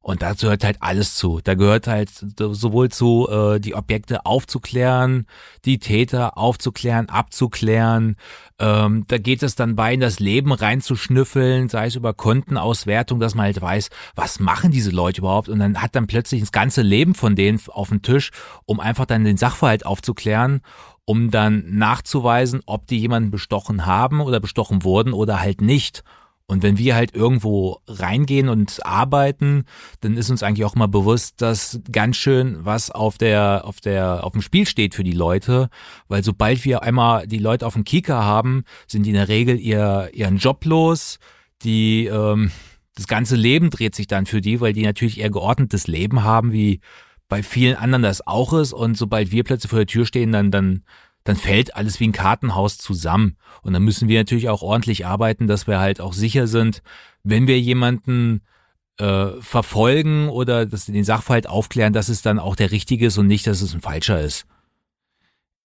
Und 0.05 0.21
dazu 0.21 0.45
gehört 0.45 0.63
halt 0.63 0.77
alles 0.81 1.15
zu. 1.15 1.39
Da 1.43 1.55
gehört 1.55 1.87
halt 1.87 2.11
sowohl 2.37 2.89
zu, 2.89 3.27
äh, 3.27 3.59
die 3.59 3.73
Objekte 3.73 4.27
aufzuklären, 4.27 5.25
die 5.65 5.79
Täter 5.79 6.37
aufzuklären, 6.37 7.09
abzuklären. 7.09 8.15
Ähm, 8.59 9.05
da 9.07 9.17
geht 9.17 9.41
es 9.41 9.55
dann 9.55 9.75
bei, 9.75 9.95
in 9.95 10.01
das 10.01 10.19
Leben 10.19 10.51
reinzuschnüffeln, 10.51 11.69
sei 11.69 11.87
es 11.87 11.95
über 11.95 12.13
Kontenauswertung, 12.13 13.19
dass 13.19 13.33
man 13.33 13.45
halt 13.45 13.59
weiß, 13.59 13.89
was 14.13 14.39
machen 14.39 14.69
diese 14.69 14.91
Leute 14.91 15.21
überhaupt. 15.21 15.49
Und 15.49 15.57
dann 15.57 15.81
hat 15.81 15.95
dann 15.95 16.05
plötzlich 16.05 16.41
das 16.41 16.51
ganze 16.51 16.83
Leben 16.83 17.15
von 17.15 17.35
denen 17.35 17.59
auf 17.69 17.89
dem 17.89 18.03
Tisch, 18.03 18.29
um 18.65 18.79
einfach 18.79 19.07
dann 19.07 19.23
den 19.23 19.37
Sachverhalt 19.37 19.87
aufzuklären 19.87 20.61
um 21.07 21.29
dann 21.29 21.65
nachzuweisen, 21.67 22.61
ob 22.65 22.87
die 22.87 22.97
jemanden 22.97 23.29
bestochen 23.29 23.85
haben 23.85 24.21
oder 24.21 24.39
bestochen 24.39 24.83
wurden 24.83 25.13
oder 25.13 25.39
halt 25.39 25.61
nicht. 25.61 26.03
Und 26.47 26.61
wenn 26.61 26.77
wir 26.77 26.95
halt 26.95 27.15
irgendwo 27.15 27.79
reingehen 27.87 28.49
und 28.49 28.85
arbeiten, 28.85 29.65
dann 30.01 30.15
ist 30.15 30.29
uns 30.29 30.43
eigentlich 30.43 30.65
auch 30.65 30.75
mal 30.75 30.87
bewusst, 30.87 31.41
dass 31.41 31.79
ganz 31.91 32.17
schön 32.17 32.63
was 32.63 32.91
auf 32.91 33.17
der, 33.17 33.63
auf 33.65 33.81
der, 33.81 34.23
auf 34.23 34.33
dem 34.33 34.43
Spiel 34.43 34.67
steht 34.67 34.93
für 34.93 35.03
die 35.03 35.11
Leute. 35.11 35.69
Weil 36.07 36.23
sobald 36.23 36.63
wir 36.63 36.83
einmal 36.83 37.25
die 37.25 37.39
Leute 37.39 37.65
auf 37.65 37.73
dem 37.73 37.83
Kieker 37.83 38.23
haben, 38.23 38.63
sind 38.87 39.03
die 39.03 39.09
in 39.09 39.15
der 39.15 39.27
Regel 39.27 39.59
ihr, 39.59 40.11
ihren 40.13 40.37
Job 40.37 40.63
los. 40.65 41.17
Die, 41.63 42.05
ähm, 42.05 42.51
das 42.93 43.07
ganze 43.07 43.35
Leben 43.35 43.71
dreht 43.71 43.95
sich 43.95 44.05
dann 44.05 44.27
für 44.27 44.39
die, 44.41 44.61
weil 44.61 44.73
die 44.73 44.83
natürlich 44.83 45.19
eher 45.19 45.31
geordnetes 45.31 45.87
Leben 45.87 46.23
haben, 46.23 46.51
wie 46.51 46.79
bei 47.27 47.41
vielen 47.41 47.75
anderen 47.75 48.03
das 48.03 48.25
auch 48.25 48.53
ist. 48.53 48.71
Und 48.71 48.97
sobald 48.97 49.31
wir 49.31 49.43
plötzlich 49.43 49.71
vor 49.71 49.79
der 49.79 49.87
Tür 49.87 50.05
stehen, 50.05 50.31
dann, 50.31 50.51
dann 50.51 50.83
dann 51.25 51.35
fällt 51.35 51.75
alles 51.75 51.99
wie 51.99 52.07
ein 52.07 52.13
Kartenhaus 52.13 52.77
zusammen. 52.77 53.35
Und 53.61 53.73
dann 53.73 53.83
müssen 53.83 54.07
wir 54.07 54.19
natürlich 54.19 54.47
auch 54.47 54.61
ordentlich 54.61 55.05
arbeiten, 55.05 55.47
dass 55.47 55.67
wir 55.67 55.79
halt 55.79 55.99
auch 55.99 56.13
sicher 56.13 56.47
sind, 56.47 56.81
wenn 57.23 57.47
wir 57.47 57.59
jemanden 57.59 58.43
äh, 58.99 59.31
verfolgen 59.41 60.29
oder 60.29 60.65
dass 60.65 60.85
den 60.85 61.03
Sachverhalt 61.03 61.47
aufklären, 61.49 61.93
dass 61.93 62.09
es 62.09 62.21
dann 62.21 62.39
auch 62.39 62.55
der 62.55 62.71
richtige 62.71 63.07
ist 63.07 63.17
und 63.17 63.27
nicht, 63.27 63.47
dass 63.47 63.61
es 63.61 63.73
ein 63.73 63.81
falscher 63.81 64.21
ist. 64.21 64.45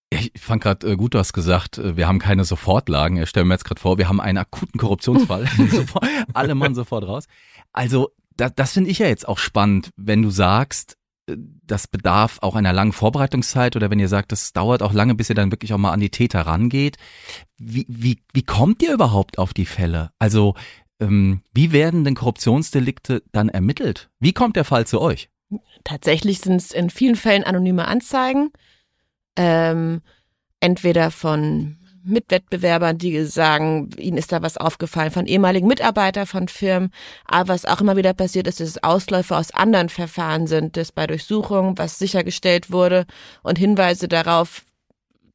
Ich 0.09 0.33
fand 0.41 0.63
gerade 0.63 0.91
äh, 0.91 0.97
gut, 0.97 1.15
du 1.15 1.19
hast 1.19 1.35
gesagt, 1.35 1.77
äh, 1.77 1.95
wir 1.95 2.09
haben 2.09 2.19
keine 2.19 2.45
Sofortlagen. 2.45 3.19
Ich 3.19 3.29
stelle 3.29 3.45
mir 3.45 3.55
jetzt 3.55 3.65
gerade 3.65 3.81
vor, 3.81 3.99
wir 3.99 4.09
haben 4.09 4.21
einen 4.21 4.39
akuten 4.39 4.81
Korruptionsfall. 4.81 5.47
Alle 6.33 6.55
Mann 6.55 6.75
sofort 6.75 7.07
raus. 7.07 7.27
Also 7.73 8.11
das, 8.35 8.55
das 8.57 8.73
finde 8.73 8.91
ich 8.91 8.99
ja 8.99 9.07
jetzt 9.07 9.29
auch 9.29 9.39
spannend, 9.39 9.91
wenn 9.97 10.23
du 10.23 10.31
sagst, 10.31 10.97
das 11.39 11.87
bedarf 11.87 12.39
auch 12.43 12.55
einer 12.55 12.73
langen 12.73 12.93
Vorbereitungszeit 12.93 13.77
oder 13.77 13.91
wenn 13.91 13.99
ihr 13.99 14.09
sagt, 14.09 14.33
das 14.33 14.53
dauert 14.53 14.83
auch 14.83 14.93
lange, 14.93 15.15
bis 15.15 15.29
ihr 15.29 15.35
dann 15.35 15.53
wirklich 15.53 15.73
auch 15.73 15.79
mal 15.79 15.93
an 15.93 16.01
die 16.01 16.11
Täter 16.11 16.43
rangeht. 16.43 16.97
Wie, 17.59 17.87
wie, 17.89 18.19
wie 18.33 18.43
kommt 18.43 18.83
ihr 18.83 18.93
überhaupt 18.93 19.39
auf 19.39 19.55
die 19.55 19.67
Fälle? 19.67 20.11
Also 20.19 20.55
ähm, 21.01 21.43
wie 21.53 21.73
werden 21.73 22.05
denn 22.05 22.15
Korruptionsdelikte 22.15 23.23
dann 23.33 23.49
ermittelt? 23.49 24.11
Wie 24.21 24.33
kommt 24.33 24.57
der 24.57 24.65
Fall 24.65 24.87
zu 24.87 25.01
euch? 25.01 25.31
Tatsächlich 25.85 26.41
sind 26.41 26.57
es 26.57 26.71
in 26.71 26.91
vielen 26.91 27.17
Fällen 27.17 27.45
anonyme 27.45 27.89
Anzeigen, 27.89 28.53
ähm, 29.37 30.03
entweder 30.61 31.11
von 31.11 31.80
Mitwettbewerbern, 32.05 32.99
die 32.99 33.25
sagen, 33.25 33.91
ihnen 33.99 34.17
ist 34.17 34.33
da 34.33 34.43
was 34.43 34.57
aufgefallen, 34.57 35.11
von 35.11 35.27
ehemaligen 35.27 35.67
Mitarbeitern 35.67 36.27
von 36.27 36.49
Firmen. 36.49 36.91
Aber 37.25 37.49
was 37.53 37.65
auch 37.65 37.81
immer 37.81 37.97
wieder 37.97 38.15
passiert 38.15 38.47
ist, 38.47 38.61
dass 38.61 38.69
es 38.69 38.83
Ausläufe 38.83 39.37
aus 39.37 39.53
anderen 39.53 39.89
Verfahren 39.89 40.47
sind, 40.47 40.77
dass 40.77 40.93
bei 40.93 41.07
Durchsuchungen 41.07 41.79
was 41.79 41.99
sichergestellt 41.99 42.71
wurde 42.71 43.07
und 43.43 43.59
Hinweise 43.59 44.09
darauf 44.09 44.63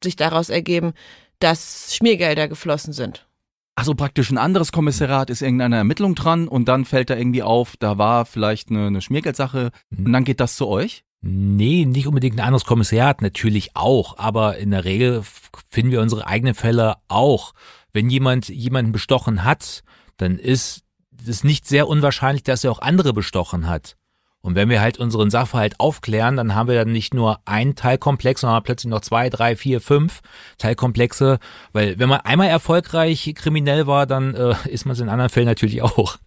sich 0.03 0.15
daraus 0.15 0.49
ergeben, 0.49 0.93
dass 1.39 1.95
Schmiergelder 1.95 2.47
geflossen 2.47 2.93
sind. 2.93 3.27
Also 3.75 3.93
praktisch 3.93 4.31
ein 4.31 4.37
anderes 4.37 4.71
Kommissariat 4.71 5.29
ist 5.29 5.41
irgendeine 5.41 5.75
Ermittlung 5.75 6.15
dran 6.15 6.47
und 6.47 6.65
dann 6.65 6.85
fällt 6.85 7.09
da 7.09 7.17
irgendwie 7.17 7.43
auf, 7.43 7.75
da 7.77 7.97
war 7.97 8.25
vielleicht 8.25 8.69
eine, 8.69 8.87
eine 8.87 9.01
Schmiergeldsache 9.01 9.71
und 9.97 10.13
dann 10.13 10.23
geht 10.23 10.39
das 10.39 10.55
zu 10.55 10.67
euch? 10.67 11.03
Nee, 11.27 11.85
nicht 11.85 12.05
unbedingt 12.05 12.37
ein 12.37 12.45
anderes 12.45 12.65
Kommissariat, 12.65 13.23
natürlich 13.23 13.75
auch, 13.75 14.19
aber 14.19 14.57
in 14.57 14.69
der 14.69 14.85
Regel 14.85 15.23
finden 15.71 15.91
wir 15.91 16.01
unsere 16.01 16.27
eigenen 16.27 16.53
Fälle 16.53 16.97
auch. 17.07 17.53
Wenn 17.91 18.11
jemand 18.11 18.47
jemanden 18.47 18.91
bestochen 18.91 19.43
hat, 19.43 19.83
dann 20.17 20.37
ist 20.37 20.83
es 21.27 21.43
nicht 21.43 21.65
sehr 21.67 21.87
unwahrscheinlich, 21.87 22.43
dass 22.43 22.63
er 22.63 22.71
auch 22.71 22.79
andere 22.79 23.11
bestochen 23.11 23.67
hat. 23.67 23.95
Und 24.41 24.53
wenn 24.53 24.69
wir 24.69 24.81
halt 24.81 24.99
unseren 24.99 25.31
Sachverhalt 25.31 25.79
aufklären, 25.79 26.35
dann 26.35 26.53
haben 26.53 26.69
wir 26.69 26.75
dann 26.75 26.91
nicht 26.91 27.15
nur 27.15 27.39
ein 27.45 27.73
Teilkomplex, 27.73 28.41
sondern 28.41 28.61
plötzlich 28.61 28.91
noch 28.91 29.01
zwei, 29.01 29.31
drei, 29.31 29.55
vier, 29.55 29.81
fünf 29.81 30.21
Teilkomplexe. 30.59 31.39
Weil 31.73 31.97
wenn 31.97 32.07
man 32.07 32.21
einmal 32.21 32.49
erfolgreich 32.49 33.33
kriminell 33.35 33.87
war, 33.87 34.05
dann 34.05 34.35
äh, 34.35 34.53
ist 34.65 34.85
man 34.85 34.93
es 34.93 34.99
in 34.99 35.09
anderen 35.09 35.31
Fällen 35.31 35.47
natürlich 35.47 35.81
auch. 35.81 36.19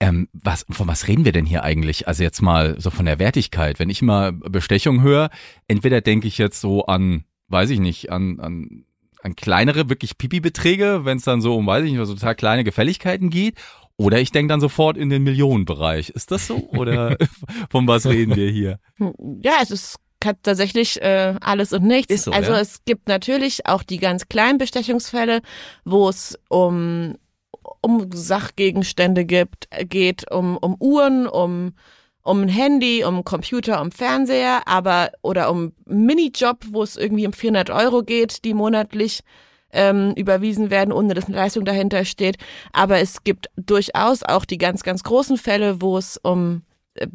Ähm, 0.00 0.28
was, 0.32 0.66
von 0.70 0.88
was 0.88 1.08
reden 1.08 1.24
wir 1.24 1.32
denn 1.32 1.46
hier 1.46 1.62
eigentlich? 1.62 2.08
Also 2.08 2.22
jetzt 2.22 2.42
mal 2.42 2.80
so 2.80 2.90
von 2.90 3.06
der 3.06 3.18
Wertigkeit. 3.18 3.78
Wenn 3.78 3.90
ich 3.90 4.02
mal 4.02 4.32
Bestechung 4.32 5.02
höre, 5.02 5.30
entweder 5.68 6.00
denke 6.00 6.26
ich 6.26 6.38
jetzt 6.38 6.60
so 6.60 6.86
an, 6.86 7.24
weiß 7.48 7.70
ich 7.70 7.78
nicht, 7.78 8.10
an, 8.10 8.40
an, 8.40 8.84
an 9.22 9.36
kleinere, 9.36 9.88
wirklich 9.88 10.18
Pipi-Beträge, 10.18 11.04
wenn 11.04 11.18
es 11.18 11.24
dann 11.24 11.40
so 11.40 11.56
um, 11.56 11.66
weiß 11.66 11.84
ich 11.84 11.92
nicht, 11.92 12.06
so 12.06 12.14
total 12.14 12.34
kleine 12.34 12.64
Gefälligkeiten 12.64 13.30
geht. 13.30 13.56
Oder 13.96 14.20
ich 14.20 14.32
denke 14.32 14.52
dann 14.52 14.60
sofort 14.60 14.96
in 14.96 15.08
den 15.08 15.22
Millionenbereich. 15.22 16.10
Ist 16.10 16.32
das 16.32 16.48
so? 16.48 16.68
Oder 16.70 17.16
von 17.70 17.86
was 17.86 18.06
reden 18.06 18.34
wir 18.34 18.50
hier? 18.50 18.80
Ja, 19.42 19.58
es 19.62 19.70
ist 19.70 19.96
tatsächlich 20.42 21.00
äh, 21.00 21.34
alles 21.40 21.72
und 21.72 21.84
nichts. 21.84 22.24
So, 22.24 22.32
also 22.32 22.52
ja? 22.52 22.60
es 22.60 22.84
gibt 22.84 23.08
natürlich 23.08 23.66
auch 23.66 23.82
die 23.82 23.98
ganz 23.98 24.28
kleinen 24.28 24.58
Bestechungsfälle, 24.58 25.42
wo 25.84 26.08
es 26.08 26.38
um 26.48 27.16
um 27.84 28.10
Sachgegenstände 28.12 29.24
gibt, 29.24 29.68
geht, 29.88 30.30
um, 30.30 30.56
um 30.56 30.76
Uhren, 30.80 31.26
um, 31.26 31.74
um 32.22 32.42
ein 32.42 32.48
Handy, 32.48 33.04
um 33.04 33.24
Computer, 33.24 33.82
um 33.82 33.90
Fernseher, 33.90 34.62
aber 34.66 35.10
oder 35.22 35.50
um 35.50 35.72
Minijob, 35.84 36.64
wo 36.70 36.82
es 36.82 36.96
irgendwie 36.96 37.26
um 37.26 37.34
400 37.34 37.68
Euro 37.68 38.02
geht, 38.02 38.44
die 38.44 38.54
monatlich 38.54 39.20
ähm, 39.70 40.14
überwiesen 40.16 40.70
werden, 40.70 40.92
ohne 40.92 41.12
dass 41.12 41.26
eine 41.26 41.36
Leistung 41.36 41.66
dahinter 41.66 42.06
steht. 42.06 42.38
Aber 42.72 43.00
es 43.00 43.22
gibt 43.22 43.48
durchaus 43.56 44.22
auch 44.22 44.46
die 44.46 44.58
ganz, 44.58 44.82
ganz 44.82 45.02
großen 45.02 45.36
Fälle, 45.36 45.82
wo 45.82 45.98
es 45.98 46.16
um 46.16 46.62
äh, 46.94 47.08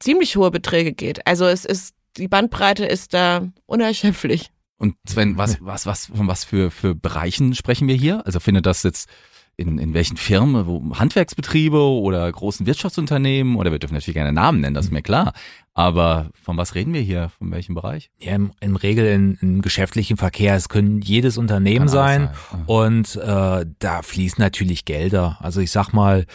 ziemlich 0.00 0.36
hohe 0.36 0.50
Beträge 0.50 0.92
geht. 0.92 1.24
Also 1.26 1.46
es 1.46 1.64
ist 1.64 1.94
die 2.16 2.26
Bandbreite 2.26 2.84
ist 2.84 3.14
da 3.14 3.46
unerschöpflich. 3.66 4.50
Und 4.78 4.94
Sven, 5.06 5.36
was, 5.36 5.58
was, 5.60 5.86
was, 5.86 6.06
von 6.06 6.28
was 6.28 6.44
für, 6.44 6.70
für 6.70 6.94
Bereichen 6.94 7.54
sprechen 7.54 7.88
wir 7.88 7.96
hier? 7.96 8.24
Also 8.26 8.40
findet 8.40 8.66
das 8.66 8.82
jetzt 8.82 9.08
in, 9.58 9.78
in 9.78 9.92
welchen 9.92 10.16
Firmen, 10.16 10.66
wo 10.66 10.80
Handwerksbetriebe 10.96 11.80
oder 11.80 12.30
großen 12.30 12.64
Wirtschaftsunternehmen 12.64 13.56
oder 13.56 13.72
wir 13.72 13.80
dürfen 13.80 13.94
natürlich 13.94 14.16
keine 14.16 14.32
Namen 14.32 14.60
nennen, 14.60 14.74
das 14.74 14.86
ist 14.86 14.92
mir 14.92 15.02
klar. 15.02 15.32
Aber 15.74 16.30
von 16.40 16.56
was 16.56 16.76
reden 16.76 16.94
wir 16.94 17.00
hier? 17.00 17.30
Von 17.38 17.50
welchem 17.50 17.74
Bereich? 17.74 18.10
Ja, 18.20 18.36
im, 18.36 18.52
im 18.60 18.76
Regel 18.76 19.06
in, 19.06 19.36
im 19.40 19.60
geschäftlichen 19.60 20.16
Verkehr. 20.16 20.54
Es 20.54 20.68
können 20.68 21.00
jedes 21.00 21.38
Unternehmen 21.38 21.86
Kann 21.86 21.88
sein, 21.88 22.30
sein, 22.50 22.62
und 22.66 23.16
äh, 23.16 23.66
da 23.80 24.02
fließen 24.02 24.40
natürlich 24.40 24.84
Gelder. 24.84 25.38
Also 25.40 25.60
ich 25.60 25.72
sag 25.72 25.92
mal, 25.92 26.26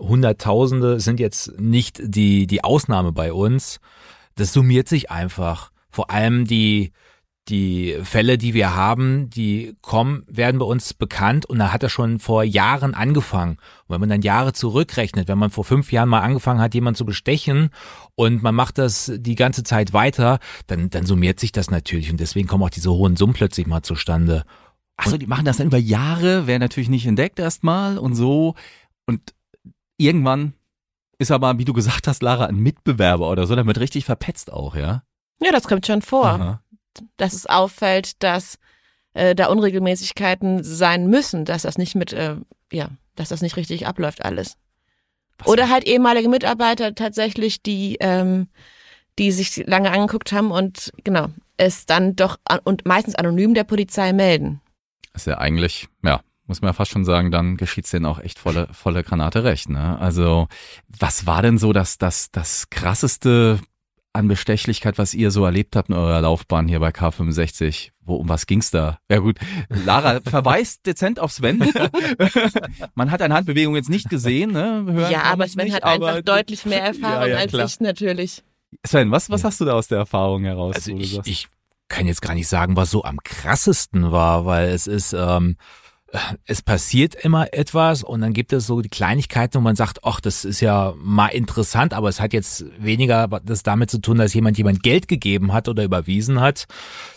Hunderttausende 0.00 0.98
sind 0.98 1.20
jetzt 1.20 1.58
nicht 1.60 2.00
die 2.02 2.48
die 2.48 2.64
Ausnahme 2.64 3.12
bei 3.12 3.32
uns. 3.32 3.78
Das 4.34 4.52
summiert 4.52 4.88
sich 4.88 5.08
einfach. 5.08 5.70
Vor 5.88 6.10
allem 6.10 6.46
die 6.46 6.90
die 7.48 7.98
Fälle, 8.02 8.38
die 8.38 8.54
wir 8.54 8.74
haben, 8.74 9.28
die 9.28 9.76
kommen, 9.82 10.24
werden 10.26 10.58
bei 10.58 10.64
uns 10.64 10.94
bekannt 10.94 11.44
und 11.44 11.58
da 11.58 11.72
hat 11.72 11.82
er 11.82 11.90
schon 11.90 12.18
vor 12.18 12.42
Jahren 12.42 12.94
angefangen. 12.94 13.58
Und 13.86 13.94
wenn 13.94 14.00
man 14.00 14.08
dann 14.08 14.22
Jahre 14.22 14.54
zurückrechnet, 14.54 15.28
wenn 15.28 15.38
man 15.38 15.50
vor 15.50 15.64
fünf 15.64 15.92
Jahren 15.92 16.08
mal 16.08 16.20
angefangen 16.20 16.60
hat, 16.60 16.74
jemanden 16.74 16.96
zu 16.96 17.04
bestechen 17.04 17.70
und 18.14 18.42
man 18.42 18.54
macht 18.54 18.78
das 18.78 19.12
die 19.14 19.34
ganze 19.34 19.62
Zeit 19.62 19.92
weiter, 19.92 20.38
dann, 20.66 20.88
dann 20.88 21.04
summiert 21.04 21.38
sich 21.38 21.52
das 21.52 21.70
natürlich 21.70 22.10
und 22.10 22.18
deswegen 22.18 22.48
kommen 22.48 22.64
auch 22.64 22.70
diese 22.70 22.90
hohen 22.90 23.16
Summen 23.16 23.34
plötzlich 23.34 23.66
mal 23.66 23.82
zustande. 23.82 24.44
Achso, 24.96 25.18
die 25.18 25.26
machen 25.26 25.44
das 25.44 25.58
dann 25.58 25.66
über 25.66 25.78
Jahre, 25.78 26.46
werden 26.46 26.60
natürlich 26.60 26.88
nicht 26.88 27.06
entdeckt 27.06 27.38
erstmal 27.38 27.98
und 27.98 28.14
so. 28.14 28.54
Und 29.06 29.34
irgendwann 29.98 30.54
ist 31.18 31.30
aber, 31.30 31.58
wie 31.58 31.64
du 31.64 31.74
gesagt 31.74 32.08
hast, 32.08 32.22
Lara, 32.22 32.46
ein 32.46 32.56
Mitbewerber 32.56 33.28
oder 33.28 33.46
so, 33.46 33.54
damit 33.54 33.78
richtig 33.78 34.04
verpetzt 34.04 34.52
auch, 34.52 34.76
ja? 34.76 35.02
Ja, 35.42 35.52
das 35.52 35.64
kommt 35.64 35.86
schon 35.86 36.00
vor. 36.00 36.26
Aha. 36.26 36.63
Dass 37.16 37.32
es 37.32 37.46
auffällt, 37.46 38.22
dass 38.22 38.58
äh, 39.14 39.34
da 39.34 39.46
Unregelmäßigkeiten 39.46 40.62
sein 40.62 41.08
müssen, 41.08 41.44
dass 41.44 41.62
das 41.62 41.78
nicht 41.78 41.94
mit 41.94 42.12
äh, 42.12 42.36
ja, 42.72 42.90
dass 43.14 43.28
das 43.28 43.42
nicht 43.42 43.56
richtig 43.56 43.86
abläuft 43.86 44.24
alles. 44.24 44.56
Oder 45.44 45.68
halt 45.68 45.84
ehemalige 45.84 46.28
Mitarbeiter 46.28 46.94
tatsächlich, 46.94 47.62
die, 47.62 47.96
ähm, 48.00 48.48
die 49.18 49.32
sich 49.32 49.64
lange 49.66 49.90
angeguckt 49.90 50.32
haben 50.32 50.50
und 50.50 50.92
genau, 51.02 51.28
es 51.56 51.86
dann 51.86 52.16
doch 52.16 52.38
an, 52.44 52.60
und 52.64 52.86
meistens 52.86 53.14
anonym 53.14 53.54
der 53.54 53.64
Polizei 53.64 54.12
melden. 54.12 54.60
Ist 55.12 55.26
ja 55.26 55.38
eigentlich, 55.38 55.88
ja, 56.02 56.20
muss 56.46 56.60
man 56.60 56.68
ja 56.68 56.72
fast 56.72 56.90
schon 56.90 57.04
sagen, 57.04 57.30
dann 57.30 57.56
geschieht's 57.56 57.90
denen 57.90 58.06
auch 58.06 58.20
echt 58.20 58.38
volle, 58.38 58.68
volle 58.72 59.02
Granate 59.02 59.44
recht. 59.44 59.68
Ne? 59.68 59.98
Also, 59.98 60.48
was 60.98 61.26
war 61.26 61.42
denn 61.42 61.58
so 61.58 61.72
das, 61.72 61.98
das, 61.98 62.30
das 62.30 62.70
krasseste 62.70 63.60
an 64.14 64.28
Bestechlichkeit, 64.28 64.96
was 64.96 65.12
ihr 65.12 65.30
so 65.30 65.44
erlebt 65.44 65.76
habt 65.76 65.88
in 65.88 65.94
eurer 65.94 66.20
Laufbahn 66.20 66.68
hier 66.68 66.80
bei 66.80 66.90
K65? 66.90 67.90
Wo, 68.00 68.16
um 68.16 68.28
was 68.28 68.46
ging's 68.46 68.70
da? 68.70 68.98
Ja 69.10 69.18
gut, 69.18 69.38
Lara 69.68 70.20
verweist 70.24 70.86
dezent 70.86 71.18
auf 71.18 71.32
Sven. 71.32 71.58
Man 72.94 73.10
hat 73.10 73.22
eine 73.22 73.34
Handbewegung 73.34 73.74
jetzt 73.74 73.90
nicht 73.90 74.08
gesehen. 74.08 74.52
Ne? 74.52 74.84
Hören 74.86 75.10
ja, 75.10 75.22
aber 75.24 75.48
Sven 75.48 75.64
nicht, 75.64 75.74
hat 75.74 75.84
einfach 75.84 76.22
deutlich 76.22 76.64
mehr 76.64 76.82
Erfahrung 76.82 77.28
ja, 77.28 77.34
ja, 77.34 77.36
als 77.38 77.52
klar. 77.52 77.66
ich 77.66 77.80
natürlich. 77.80 78.42
Sven, 78.86 79.10
was, 79.10 79.30
was 79.30 79.42
hast 79.44 79.60
du 79.60 79.64
da 79.64 79.72
aus 79.72 79.88
der 79.88 79.98
Erfahrung 79.98 80.44
heraus? 80.44 80.76
Also 80.76 80.96
ich, 80.96 81.20
ich 81.24 81.48
kann 81.88 82.06
jetzt 82.06 82.22
gar 82.22 82.34
nicht 82.34 82.48
sagen, 82.48 82.76
was 82.76 82.90
so 82.90 83.04
am 83.04 83.18
krassesten 83.22 84.12
war, 84.12 84.46
weil 84.46 84.68
es 84.68 84.86
ist, 84.86 85.12
ähm, 85.12 85.56
es 86.46 86.62
passiert 86.62 87.14
immer 87.14 87.52
etwas 87.52 88.04
und 88.04 88.20
dann 88.20 88.32
gibt 88.32 88.52
es 88.52 88.66
so 88.66 88.80
die 88.80 88.88
Kleinigkeiten, 88.88 89.58
wo 89.58 89.60
man 89.60 89.74
sagt, 89.74 90.04
ach, 90.04 90.20
das 90.20 90.44
ist 90.44 90.60
ja 90.60 90.94
mal 90.96 91.28
interessant, 91.28 91.92
aber 91.92 92.08
es 92.08 92.20
hat 92.20 92.32
jetzt 92.32 92.64
weniger 92.78 93.26
das 93.44 93.62
damit 93.62 93.90
zu 93.90 93.98
tun, 93.98 94.18
dass 94.18 94.34
jemand 94.34 94.56
jemand 94.56 94.82
Geld 94.82 95.08
gegeben 95.08 95.52
hat 95.52 95.68
oder 95.68 95.82
überwiesen 95.82 96.40
hat. 96.40 96.66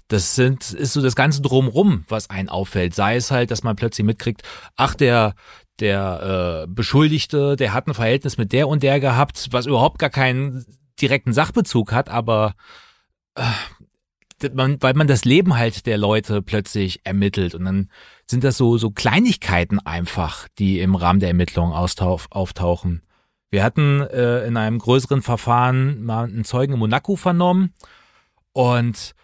Das 0.07 0.35
sind, 0.35 0.71
ist 0.71 0.93
so 0.93 1.01
das 1.01 1.15
Ganze 1.15 1.41
drumrum, 1.41 2.05
was 2.07 2.29
einen 2.29 2.49
auffällt. 2.49 2.95
Sei 2.95 3.15
es 3.15 3.29
halt, 3.29 3.51
dass 3.51 3.63
man 3.63 3.75
plötzlich 3.75 4.05
mitkriegt, 4.05 4.41
ach, 4.75 4.95
der, 4.95 5.35
der 5.79 6.63
äh, 6.63 6.67
Beschuldigte, 6.67 7.55
der 7.55 7.73
hat 7.73 7.87
ein 7.87 7.93
Verhältnis 7.93 8.37
mit 8.37 8.51
der 8.51 8.67
und 8.67 8.81
der 8.81 8.99
gehabt, 8.99 9.49
was 9.51 9.67
überhaupt 9.67 9.99
gar 9.99 10.09
keinen 10.09 10.65
direkten 10.99 11.33
Sachbezug 11.33 11.91
hat, 11.91 12.09
aber 12.09 12.55
äh, 13.35 13.43
man, 14.53 14.81
weil 14.81 14.93
man 14.93 15.07
das 15.07 15.25
Leben 15.25 15.57
halt 15.57 15.85
der 15.85 15.97
Leute 15.97 16.41
plötzlich 16.41 17.01
ermittelt 17.05 17.55
und 17.55 17.65
dann 17.65 17.89
sind 18.29 18.43
das 18.43 18.57
so, 18.57 18.77
so 18.77 18.91
Kleinigkeiten 18.91 19.79
einfach, 19.79 20.47
die 20.59 20.79
im 20.79 20.95
Rahmen 20.95 21.19
der 21.19 21.29
Ermittlungen 21.29 21.73
auftauchen. 21.73 23.01
Wir 23.49 23.63
hatten 23.63 24.01
äh, 24.01 24.45
in 24.45 24.57
einem 24.57 24.79
größeren 24.79 25.21
Verfahren 25.21 26.03
mal 26.03 26.25
einen 26.25 26.43
Zeugen 26.43 26.73
in 26.73 26.79
Monaco 26.79 27.15
vernommen 27.15 27.73
und 28.51 29.15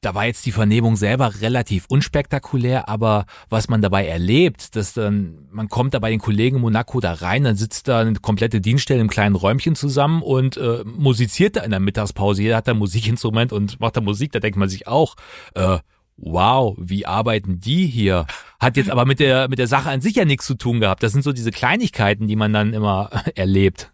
da 0.00 0.14
war 0.14 0.24
jetzt 0.24 0.46
die 0.46 0.52
Vernehmung 0.52 0.96
selber 0.96 1.42
relativ 1.42 1.84
unspektakulär, 1.88 2.88
aber 2.88 3.26
was 3.50 3.68
man 3.68 3.82
dabei 3.82 4.06
erlebt, 4.06 4.74
dass 4.74 4.94
dann, 4.94 5.46
man 5.50 5.68
kommt 5.68 5.92
da 5.92 5.98
bei 5.98 6.10
den 6.10 6.18
Kollegen 6.18 6.56
in 6.56 6.62
Monaco 6.62 7.00
da 7.00 7.12
rein, 7.12 7.44
dann 7.44 7.56
sitzt 7.56 7.86
da 7.86 8.00
eine 8.00 8.14
komplette 8.14 8.62
Dienststelle 8.62 9.00
im 9.00 9.10
kleinen 9.10 9.34
Räumchen 9.34 9.74
zusammen 9.74 10.22
und 10.22 10.56
äh, 10.56 10.84
musiziert 10.84 11.56
da 11.56 11.60
in 11.60 11.70
der 11.70 11.80
Mittagspause. 11.80 12.42
Jeder 12.42 12.56
hat 12.56 12.66
da 12.66 12.72
ein 12.72 12.78
Musikinstrument 12.78 13.52
und 13.52 13.78
macht 13.78 13.96
da 13.96 14.00
Musik, 14.00 14.32
da 14.32 14.40
denkt 14.40 14.58
man 14.58 14.70
sich 14.70 14.86
auch, 14.86 15.16
äh, 15.54 15.78
wow, 16.20 16.76
wie 16.78 17.06
arbeiten 17.06 17.60
die 17.60 17.86
hier? 17.86 18.26
Hat 18.60 18.76
jetzt 18.76 18.90
aber 18.90 19.06
mit 19.06 19.20
der, 19.20 19.48
mit 19.48 19.58
der 19.58 19.66
Sache 19.66 19.90
an 19.90 20.00
sich 20.00 20.16
ja 20.16 20.24
nichts 20.24 20.46
zu 20.46 20.54
tun 20.54 20.80
gehabt. 20.80 21.02
Das 21.02 21.12
sind 21.12 21.22
so 21.22 21.32
diese 21.32 21.50
Kleinigkeiten, 21.50 22.28
die 22.28 22.36
man 22.36 22.52
dann 22.52 22.72
immer 22.72 23.10
erlebt. 23.34 23.92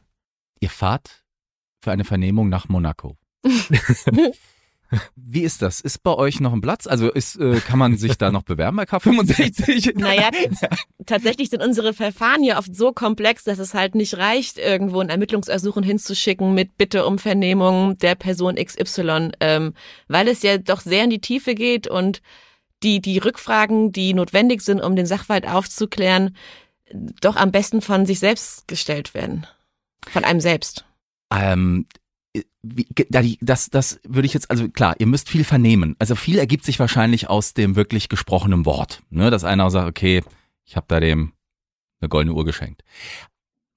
Ihr 0.60 0.70
fahrt 0.70 1.24
für 1.80 1.92
eine 1.92 2.04
Vernehmung 2.04 2.48
nach 2.48 2.68
Monaco. 2.68 3.16
Wie 5.16 5.42
ist 5.42 5.62
das? 5.62 5.80
Ist 5.80 6.02
bei 6.02 6.14
euch 6.14 6.40
noch 6.40 6.52
ein 6.52 6.60
Platz? 6.60 6.86
Also 6.86 7.10
ist, 7.10 7.36
äh, 7.36 7.60
kann 7.60 7.78
man 7.78 7.96
sich 7.96 8.16
da 8.18 8.30
noch 8.30 8.42
bewerben 8.42 8.76
bei 8.76 8.84
K65? 8.84 9.96
Naja, 9.96 10.30
tatsächlich 11.06 11.50
sind 11.50 11.62
unsere 11.62 11.92
Verfahren 11.92 12.44
ja 12.44 12.58
oft 12.58 12.74
so 12.74 12.92
komplex, 12.92 13.44
dass 13.44 13.58
es 13.58 13.74
halt 13.74 13.94
nicht 13.94 14.16
reicht, 14.16 14.58
irgendwo 14.58 15.00
ein 15.00 15.08
Ermittlungsersuchen 15.08 15.82
hinzuschicken 15.82 16.54
mit 16.54 16.76
Bitte 16.76 17.06
um 17.06 17.18
Vernehmung 17.18 17.98
der 17.98 18.14
Person 18.14 18.56
XY, 18.56 19.32
ähm, 19.40 19.74
weil 20.08 20.28
es 20.28 20.42
ja 20.42 20.58
doch 20.58 20.80
sehr 20.80 21.04
in 21.04 21.10
die 21.10 21.20
Tiefe 21.20 21.54
geht 21.54 21.88
und 21.88 22.22
die, 22.82 23.00
die 23.00 23.18
Rückfragen, 23.18 23.92
die 23.92 24.14
notwendig 24.14 24.60
sind, 24.62 24.80
um 24.80 24.96
den 24.96 25.06
Sachverhalt 25.06 25.48
aufzuklären, 25.48 26.36
doch 27.20 27.36
am 27.36 27.50
besten 27.50 27.80
von 27.80 28.06
sich 28.06 28.18
selbst 28.18 28.68
gestellt 28.68 29.14
werden. 29.14 29.46
Von 30.08 30.24
einem 30.24 30.40
selbst. 30.40 30.84
Ähm, 31.32 31.86
das, 33.40 33.70
das 33.70 34.00
würde 34.04 34.26
ich 34.26 34.34
jetzt, 34.34 34.50
also 34.50 34.68
klar, 34.68 34.96
ihr 34.98 35.06
müsst 35.06 35.28
viel 35.28 35.44
vernehmen. 35.44 35.96
Also 35.98 36.14
viel 36.14 36.38
ergibt 36.38 36.64
sich 36.64 36.78
wahrscheinlich 36.78 37.28
aus 37.28 37.54
dem 37.54 37.76
wirklich 37.76 38.08
gesprochenen 38.08 38.66
Wort. 38.66 39.02
Ne? 39.10 39.30
Dass 39.30 39.44
einer 39.44 39.70
sagt, 39.70 39.88
okay, 39.88 40.22
ich 40.64 40.76
habe 40.76 40.86
da 40.88 41.00
dem 41.00 41.32
eine 42.00 42.08
goldene 42.08 42.34
Uhr 42.34 42.44
geschenkt. 42.44 42.82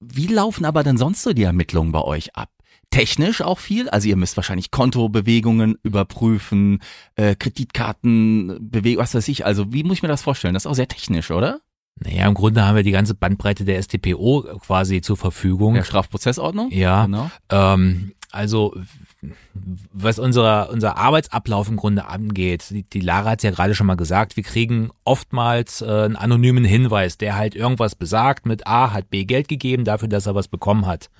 Wie 0.00 0.26
laufen 0.26 0.64
aber 0.64 0.82
denn 0.82 0.96
sonst 0.96 1.22
so 1.22 1.32
die 1.32 1.42
Ermittlungen 1.42 1.92
bei 1.92 2.02
euch 2.02 2.34
ab? 2.34 2.50
Technisch 2.90 3.40
auch 3.40 3.58
viel, 3.58 3.88
also 3.88 4.08
ihr 4.08 4.16
müsst 4.16 4.36
wahrscheinlich 4.36 4.72
Kontobewegungen 4.72 5.78
überprüfen, 5.84 6.80
äh, 7.14 7.36
Kreditkartenbewegungen, 7.36 9.02
was 9.02 9.14
weiß 9.14 9.28
ich. 9.28 9.46
Also 9.46 9.72
wie 9.72 9.84
muss 9.84 9.98
ich 9.98 10.02
mir 10.02 10.08
das 10.08 10.22
vorstellen? 10.22 10.54
Das 10.54 10.64
ist 10.64 10.70
auch 10.70 10.74
sehr 10.74 10.88
technisch, 10.88 11.30
oder? 11.30 11.60
Naja, 12.02 12.26
im 12.26 12.34
Grunde 12.34 12.64
haben 12.64 12.76
wir 12.76 12.82
die 12.82 12.90
ganze 12.90 13.14
Bandbreite 13.14 13.64
der 13.64 13.80
StPO 13.80 14.58
quasi 14.66 15.02
zur 15.02 15.16
Verfügung. 15.16 15.74
Der 15.74 15.84
Strafprozessordnung? 15.84 16.70
Ja. 16.70 17.04
Genau. 17.04 17.30
Ähm, 17.50 18.12
also 18.30 18.74
was 19.92 20.18
unser, 20.18 20.70
unser 20.70 20.96
Arbeitsablauf 20.96 21.68
im 21.68 21.76
Grunde 21.76 22.06
angeht, 22.06 22.70
die, 22.70 22.82
die 22.84 23.00
Lara 23.00 23.30
hat 23.30 23.42
ja 23.42 23.50
gerade 23.50 23.74
schon 23.74 23.86
mal 23.86 23.96
gesagt, 23.96 24.36
wir 24.36 24.44
kriegen 24.44 24.90
oftmals 25.04 25.82
äh, 25.82 25.86
einen 25.86 26.16
anonymen 26.16 26.64
Hinweis, 26.64 27.18
der 27.18 27.36
halt 27.36 27.54
irgendwas 27.54 27.94
besagt, 27.94 28.46
mit 28.46 28.66
A 28.66 28.92
hat 28.92 29.10
B 29.10 29.24
Geld 29.24 29.48
gegeben 29.48 29.84
dafür, 29.84 30.08
dass 30.08 30.26
er 30.26 30.34
was 30.34 30.48
bekommen 30.48 30.86
hat. 30.86 31.10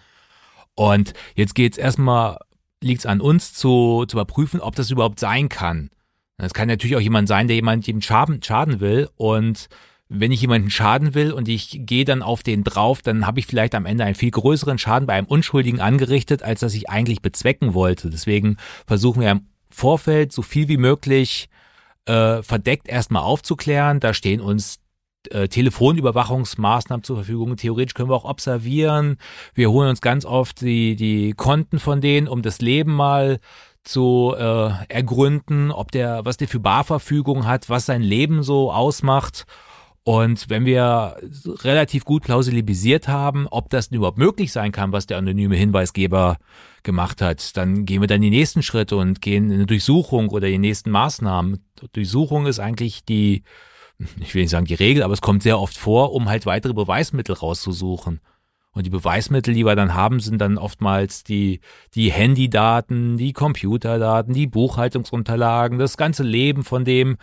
Und 0.75 1.12
jetzt 1.35 1.55
geht's 1.55 1.79
erstmal, 1.79 2.38
liegt's 2.83 3.07
an 3.07 3.20
uns 3.20 3.53
zu, 3.53 4.05
zu 4.07 4.16
überprüfen, 4.16 4.61
ob 4.61 4.77
das 4.77 4.90
überhaupt 4.90 5.20
sein 5.20 5.49
kann. 5.49 5.90
Es 6.38 6.55
kann 6.55 6.68
natürlich 6.68 6.96
auch 6.96 7.01
jemand 7.01 7.29
sein, 7.29 7.49
der 7.49 7.57
jemand 7.57 7.87
jedem 7.87 8.01
schaden, 8.01 8.42
schaden 8.42 8.81
will 8.81 9.09
und 9.16 9.68
wenn 10.12 10.33
ich 10.33 10.40
jemanden 10.40 10.70
schaden 10.70 11.14
will 11.14 11.33
und 11.33 11.49
ich 11.49 11.83
gehe 11.87 12.05
dann 12.05 12.23
auf 12.23 12.42
den 12.42 12.64
drauf, 12.64 13.01
dann 13.01 13.29
habe 13.29 13.38
ich 13.38 13.46
vielleicht 13.46 13.77
am 13.77 13.87
Ende 13.87 14.05
einen 14.05 14.16
viel 14.16 14.33
größeren 14.33 14.77
Schaden 14.77 15.07
bei 15.07 15.14
einem 15.14 15.29
Unschuldigen 15.29 15.81
angerichtet, 15.81 16.42
als 16.42 16.61
das 16.61 16.75
ich 16.75 16.90
eigentlich 16.90 17.23
bezwecken 17.23 17.75
wollte. 17.75 18.11
Deswegen 18.11 18.57
versuchen 18.88 19.23
wir 19.23 19.31
im 19.31 19.46
Vorfeld 19.70 20.33
so 20.33 20.42
viel 20.42 20.66
wie 20.66 20.79
möglich 20.79 21.49
äh, 22.07 22.42
verdeckt 22.42 22.88
erstmal 22.88 23.23
aufzuklären. 23.23 24.01
Da 24.01 24.12
stehen 24.12 24.40
uns 24.40 24.81
äh, 25.31 25.46
Telefonüberwachungsmaßnahmen 25.46 27.05
zur 27.05 27.16
Verfügung. 27.16 27.57
Theoretisch 27.57 27.94
können 27.94 28.11
wir 28.11 28.16
auch 28.16 28.25
observieren. 28.25 29.16
Wir 29.55 29.70
holen 29.70 29.90
uns 29.90 30.01
ganz 30.01 30.25
oft 30.25 30.61
die, 30.61 30.96
die 30.96 31.35
Konten 31.35 31.79
von 31.79 32.01
denen, 32.01 32.27
um 32.27 32.42
das 32.42 32.61
Leben 32.61 32.94
mal 32.94 33.38
zu 33.85 34.35
äh, 34.37 34.70
ergründen, 34.88 35.70
ob 35.70 35.92
der, 35.92 36.25
was 36.25 36.37
der 36.37 36.49
für 36.49 36.59
Barverfügung 36.59 37.46
hat, 37.46 37.68
was 37.70 37.87
sein 37.87 38.03
Leben 38.03 38.42
so 38.42 38.73
ausmacht. 38.73 39.44
Und 40.02 40.48
wenn 40.48 40.64
wir 40.64 41.16
relativ 41.62 42.04
gut 42.04 42.22
plausibilisiert 42.22 43.06
haben, 43.06 43.46
ob 43.48 43.68
das 43.68 43.88
überhaupt 43.88 44.18
möglich 44.18 44.50
sein 44.50 44.72
kann, 44.72 44.92
was 44.92 45.06
der 45.06 45.18
anonyme 45.18 45.56
Hinweisgeber 45.56 46.38
gemacht 46.82 47.20
hat, 47.20 47.56
dann 47.56 47.84
gehen 47.84 48.00
wir 48.00 48.08
dann 48.08 48.22
die 48.22 48.30
nächsten 48.30 48.62
Schritte 48.62 48.96
und 48.96 49.20
gehen 49.20 49.48
in 49.50 49.56
eine 49.56 49.66
Durchsuchung 49.66 50.30
oder 50.30 50.48
die 50.48 50.58
nächsten 50.58 50.90
Maßnahmen. 50.90 51.62
Durchsuchung 51.92 52.46
ist 52.46 52.60
eigentlich 52.60 53.04
die, 53.04 53.42
ich 54.20 54.34
will 54.34 54.42
nicht 54.42 54.50
sagen 54.50 54.64
die 54.64 54.74
Regel, 54.74 55.02
aber 55.02 55.12
es 55.12 55.20
kommt 55.20 55.42
sehr 55.42 55.60
oft 55.60 55.76
vor, 55.76 56.12
um 56.14 56.30
halt 56.30 56.46
weitere 56.46 56.72
Beweismittel 56.72 57.34
rauszusuchen. 57.34 58.20
Und 58.72 58.86
die 58.86 58.90
Beweismittel, 58.90 59.52
die 59.52 59.66
wir 59.66 59.74
dann 59.74 59.94
haben, 59.94 60.20
sind 60.20 60.38
dann 60.38 60.56
oftmals 60.56 61.24
die, 61.24 61.60
die 61.94 62.10
Handydaten, 62.10 63.16
die 63.16 63.32
Computerdaten, 63.32 64.32
die 64.32 64.46
Buchhaltungsunterlagen, 64.46 65.78
das 65.78 65.96
ganze 65.96 66.22
Leben 66.22 66.62
von 66.62 66.84
dem, 66.84 67.18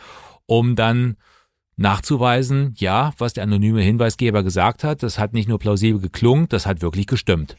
um 0.45 0.75
dann 0.75 1.15
nachzuweisen, 1.77 2.73
ja, 2.77 3.13
was 3.17 3.33
der 3.33 3.43
anonyme 3.43 3.81
Hinweisgeber 3.81 4.43
gesagt 4.43 4.83
hat, 4.83 5.03
das 5.03 5.17
hat 5.19 5.33
nicht 5.33 5.47
nur 5.47 5.59
plausibel 5.59 6.01
geklungen, 6.01 6.47
das 6.49 6.65
hat 6.65 6.81
wirklich 6.81 7.07
gestimmt. 7.07 7.55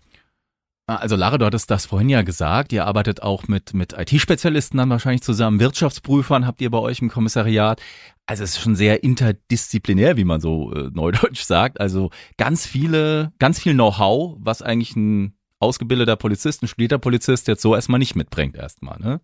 Also 0.87 1.17
Lara, 1.17 1.37
du 1.37 1.45
hattest 1.45 1.71
das 1.71 1.85
vorhin 1.85 2.09
ja 2.09 2.23
gesagt, 2.23 2.73
ihr 2.73 2.87
arbeitet 2.87 3.23
auch 3.23 3.47
mit, 3.47 3.75
mit 3.75 3.93
IT-Spezialisten 3.93 4.79
dann 4.79 4.89
wahrscheinlich 4.89 5.23
zusammen, 5.23 5.61
Wirtschaftsprüfern 5.61 6.47
habt 6.47 6.63
ihr 6.63 6.71
bei 6.71 6.79
euch 6.79 7.01
im 7.03 7.11
Kommissariat. 7.11 7.83
Also 8.25 8.43
es 8.43 8.53
ist 8.53 8.61
schon 8.61 8.75
sehr 8.75 9.05
interdisziplinär, 9.05 10.17
wie 10.17 10.25
man 10.25 10.41
so 10.41 10.73
äh, 10.73 10.91
neudeutsch 10.93 11.43
sagt. 11.43 11.79
Also 11.79 12.11
ganz 12.39 12.67
viele, 12.67 13.33
ganz 13.39 13.61
viel 13.61 13.75
Know-how, 13.75 14.39
was 14.41 14.63
eigentlich 14.63 14.97
ein 14.97 15.35
ausgebildeter 15.61 16.17
Polizist, 16.17 16.63
ein 16.63 16.69
studierter 16.69 16.99
Polizist 16.99 17.49
jetzt 17.49 17.63
so 17.63 17.75
erstmal 17.75 17.99
nicht 17.99 18.17
mitbringt 18.17 18.57
erstmal, 18.57 18.99
ne? 18.99 19.21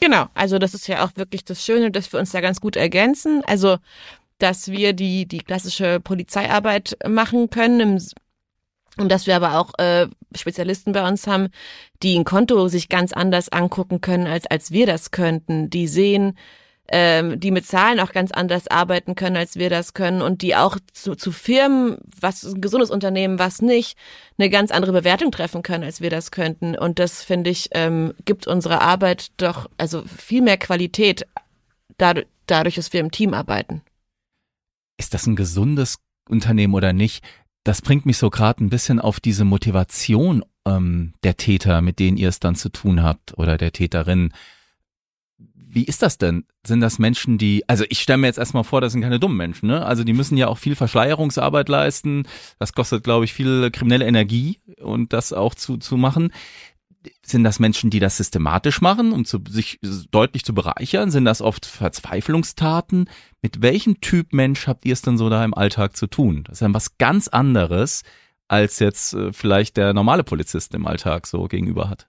Genau, 0.00 0.26
also 0.34 0.58
das 0.58 0.74
ist 0.74 0.86
ja 0.86 1.04
auch 1.04 1.12
wirklich 1.16 1.44
das 1.44 1.64
Schöne, 1.64 1.90
dass 1.90 2.12
wir 2.12 2.20
uns 2.20 2.32
da 2.32 2.40
ganz 2.40 2.60
gut 2.60 2.76
ergänzen. 2.76 3.42
Also 3.46 3.78
dass 4.38 4.68
wir 4.70 4.92
die, 4.92 5.26
die 5.26 5.38
klassische 5.38 6.00
Polizeiarbeit 6.00 6.96
machen 7.06 7.50
können 7.50 7.80
im, 7.80 7.98
und 8.96 9.10
dass 9.10 9.26
wir 9.26 9.36
aber 9.36 9.58
auch 9.58 9.72
äh, 9.78 10.06
Spezialisten 10.36 10.92
bei 10.92 11.06
uns 11.06 11.26
haben, 11.26 11.48
die 12.02 12.16
ein 12.16 12.24
Konto 12.24 12.68
sich 12.68 12.88
ganz 12.88 13.12
anders 13.12 13.48
angucken 13.48 14.00
können, 14.00 14.26
als, 14.26 14.46
als 14.46 14.70
wir 14.70 14.86
das 14.86 15.10
könnten. 15.10 15.68
Die 15.68 15.88
sehen, 15.88 16.38
ähm, 16.88 17.40
die 17.40 17.50
mit 17.50 17.66
Zahlen 17.66 17.98
auch 17.98 18.12
ganz 18.12 18.30
anders 18.30 18.68
arbeiten 18.68 19.14
können, 19.14 19.36
als 19.36 19.56
wir 19.56 19.70
das 19.70 19.94
können 19.94 20.22
und 20.22 20.42
die 20.42 20.54
auch 20.54 20.78
zu, 20.92 21.14
zu 21.14 21.32
Firmen, 21.32 21.98
was 22.20 22.44
ein 22.44 22.60
gesundes 22.60 22.90
Unternehmen, 22.90 23.38
was 23.38 23.62
nicht, 23.62 23.96
eine 24.38 24.50
ganz 24.50 24.70
andere 24.70 24.92
Bewertung 24.92 25.32
treffen 25.32 25.62
können, 25.62 25.84
als 25.84 26.00
wir 26.00 26.10
das 26.10 26.30
könnten. 26.30 26.76
Und 26.76 26.98
das, 26.98 27.22
finde 27.22 27.50
ich, 27.50 27.70
ähm, 27.72 28.14
gibt 28.24 28.46
unserer 28.46 28.82
Arbeit 28.82 29.28
doch 29.38 29.68
also 29.78 30.02
viel 30.02 30.42
mehr 30.42 30.58
Qualität 30.58 31.26
dadurch, 31.96 32.26
dadurch, 32.46 32.74
dass 32.76 32.92
wir 32.92 33.00
im 33.00 33.10
Team 33.10 33.34
arbeiten. 33.34 33.82
Ist 34.96 35.14
das 35.14 35.26
ein 35.26 35.36
gesundes 35.36 35.98
Unternehmen 36.28 36.74
oder 36.74 36.92
nicht? 36.92 37.24
Das 37.64 37.82
bringt 37.82 38.06
mich 38.06 38.18
so 38.18 38.30
gerade 38.30 38.62
ein 38.62 38.70
bisschen 38.70 39.00
auf 39.00 39.20
diese 39.20 39.44
Motivation 39.44 40.44
ähm, 40.66 41.14
der 41.22 41.36
Täter, 41.36 41.80
mit 41.80 41.98
denen 41.98 42.16
ihr 42.16 42.28
es 42.28 42.40
dann 42.40 42.56
zu 42.56 42.68
tun 42.68 43.02
habt 43.02 43.36
oder 43.38 43.56
der 43.56 43.72
Täterin. 43.72 44.32
Wie 45.36 45.84
ist 45.84 46.02
das 46.02 46.18
denn? 46.18 46.44
Sind 46.64 46.80
das 46.80 46.98
Menschen, 46.98 47.36
die, 47.36 47.68
also 47.68 47.84
ich 47.88 48.00
stelle 48.00 48.18
mir 48.18 48.28
jetzt 48.28 48.38
erstmal 48.38 48.64
vor, 48.64 48.80
das 48.80 48.92
sind 48.92 49.00
keine 49.00 49.18
dummen 49.18 49.36
Menschen, 49.36 49.66
ne? 49.66 49.84
Also 49.84 50.04
die 50.04 50.12
müssen 50.12 50.36
ja 50.36 50.46
auch 50.46 50.58
viel 50.58 50.76
Verschleierungsarbeit 50.76 51.68
leisten. 51.68 52.28
Das 52.58 52.74
kostet, 52.74 53.02
glaube 53.02 53.24
ich, 53.24 53.32
viel 53.32 53.70
kriminelle 53.72 54.06
Energie 54.06 54.60
und 54.80 55.12
das 55.12 55.32
auch 55.32 55.54
zu, 55.54 55.78
zu 55.78 55.96
machen. 55.96 56.32
Sind 57.22 57.44
das 57.44 57.58
Menschen, 57.58 57.90
die 57.90 58.00
das 58.00 58.16
systematisch 58.16 58.80
machen, 58.80 59.12
um 59.12 59.24
zu, 59.24 59.40
sich 59.48 59.78
deutlich 60.10 60.44
zu 60.44 60.54
bereichern? 60.54 61.10
Sind 61.10 61.24
das 61.24 61.42
oft 61.42 61.66
Verzweiflungstaten? 61.66 63.08
Mit 63.42 63.62
welchem 63.62 64.00
Typ 64.00 64.32
Mensch 64.32 64.66
habt 64.66 64.84
ihr 64.84 64.92
es 64.92 65.02
denn 65.02 65.18
so 65.18 65.28
da 65.28 65.44
im 65.44 65.54
Alltag 65.54 65.96
zu 65.96 66.06
tun? 66.06 66.44
Das 66.44 66.58
ist 66.58 66.60
ja 66.60 66.74
was 66.74 66.98
ganz 66.98 67.28
anderes, 67.28 68.02
als 68.48 68.78
jetzt 68.78 69.14
äh, 69.14 69.32
vielleicht 69.32 69.76
der 69.76 69.92
normale 69.92 70.24
Polizist 70.24 70.74
im 70.74 70.86
Alltag 70.86 71.26
so 71.26 71.44
gegenüber 71.44 71.88
hat. 71.88 72.08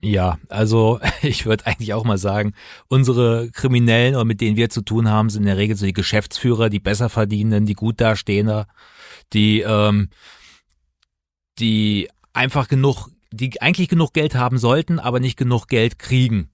Ja, 0.00 0.38
also 0.48 1.00
ich 1.22 1.46
würde 1.46 1.66
eigentlich 1.66 1.94
auch 1.94 2.04
mal 2.04 2.18
sagen, 2.18 2.54
unsere 2.88 3.50
Kriminellen 3.50 4.14
oder 4.14 4.24
mit 4.24 4.40
denen 4.40 4.56
wir 4.56 4.70
zu 4.70 4.82
tun 4.82 5.08
haben, 5.08 5.30
sind 5.30 5.42
in 5.42 5.48
der 5.48 5.56
Regel 5.56 5.76
so 5.76 5.86
die 5.86 5.92
Geschäftsführer, 5.92 6.70
die 6.70 6.80
besser 6.80 7.08
verdienenden, 7.08 7.66
die 7.66 7.74
gut 7.74 8.00
dastehender, 8.00 8.66
die 9.32 9.60
ähm, 9.60 10.10
die 11.58 12.08
einfach 12.32 12.68
genug, 12.68 13.08
die 13.32 13.60
eigentlich 13.60 13.88
genug 13.88 14.12
Geld 14.12 14.34
haben 14.34 14.58
sollten, 14.58 14.98
aber 14.98 15.20
nicht 15.20 15.36
genug 15.36 15.68
Geld 15.68 15.98
kriegen. 15.98 16.50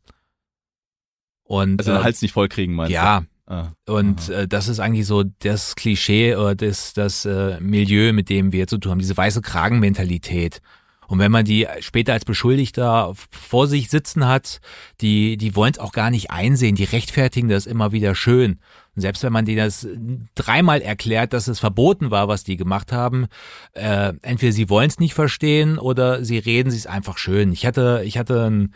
Und 1.44 1.78
also 1.80 1.92
den 1.92 2.00
äh, 2.00 2.04
Hals 2.04 2.22
nicht 2.22 2.32
voll 2.32 2.48
kriegen, 2.48 2.74
meinst 2.74 2.92
ja, 2.92 3.20
du? 3.20 3.26
Ah, 3.46 3.72
und 3.86 4.30
äh, 4.30 4.48
das 4.48 4.68
ist 4.68 4.80
eigentlich 4.80 5.06
so 5.06 5.22
das 5.22 5.76
Klischee 5.76 6.34
oder 6.34 6.54
das, 6.54 6.94
das 6.94 7.26
äh, 7.26 7.60
Milieu, 7.60 8.12
mit 8.14 8.30
dem 8.30 8.52
wir 8.52 8.66
zu 8.66 8.78
tun 8.78 8.92
haben, 8.92 8.98
diese 8.98 9.16
weiße 9.16 9.42
Kragenmentalität. 9.42 10.62
Und 11.06 11.18
wenn 11.18 11.30
man 11.30 11.44
die 11.44 11.66
später 11.80 12.14
als 12.14 12.24
Beschuldigter 12.24 13.12
vor 13.30 13.66
sich 13.66 13.90
sitzen 13.90 14.26
hat, 14.26 14.60
die, 15.02 15.36
die 15.36 15.54
wollen 15.54 15.72
es 15.74 15.78
auch 15.78 15.92
gar 15.92 16.10
nicht 16.10 16.30
einsehen, 16.30 16.74
die 16.74 16.84
rechtfertigen 16.84 17.48
das 17.48 17.66
immer 17.66 17.92
wieder 17.92 18.14
schön. 18.14 18.60
Und 18.94 19.02
selbst 19.02 19.22
wenn 19.22 19.32
man 19.32 19.44
denen 19.44 19.58
das 19.58 19.86
dreimal 20.34 20.80
erklärt, 20.80 21.32
dass 21.32 21.48
es 21.48 21.60
verboten 21.60 22.10
war, 22.10 22.28
was 22.28 22.44
die 22.44 22.56
gemacht 22.56 22.92
haben, 22.92 23.26
äh, 23.72 24.12
entweder 24.22 24.52
sie 24.52 24.70
wollen 24.70 24.88
es 24.88 24.98
nicht 24.98 25.14
verstehen 25.14 25.78
oder 25.78 26.24
sie 26.24 26.38
reden 26.38 26.70
sich 26.70 26.88
einfach 26.88 27.18
schön. 27.18 27.52
Ich 27.52 27.66
hatte, 27.66 28.02
ich 28.04 28.18
hatte 28.18 28.44
ein 28.50 28.74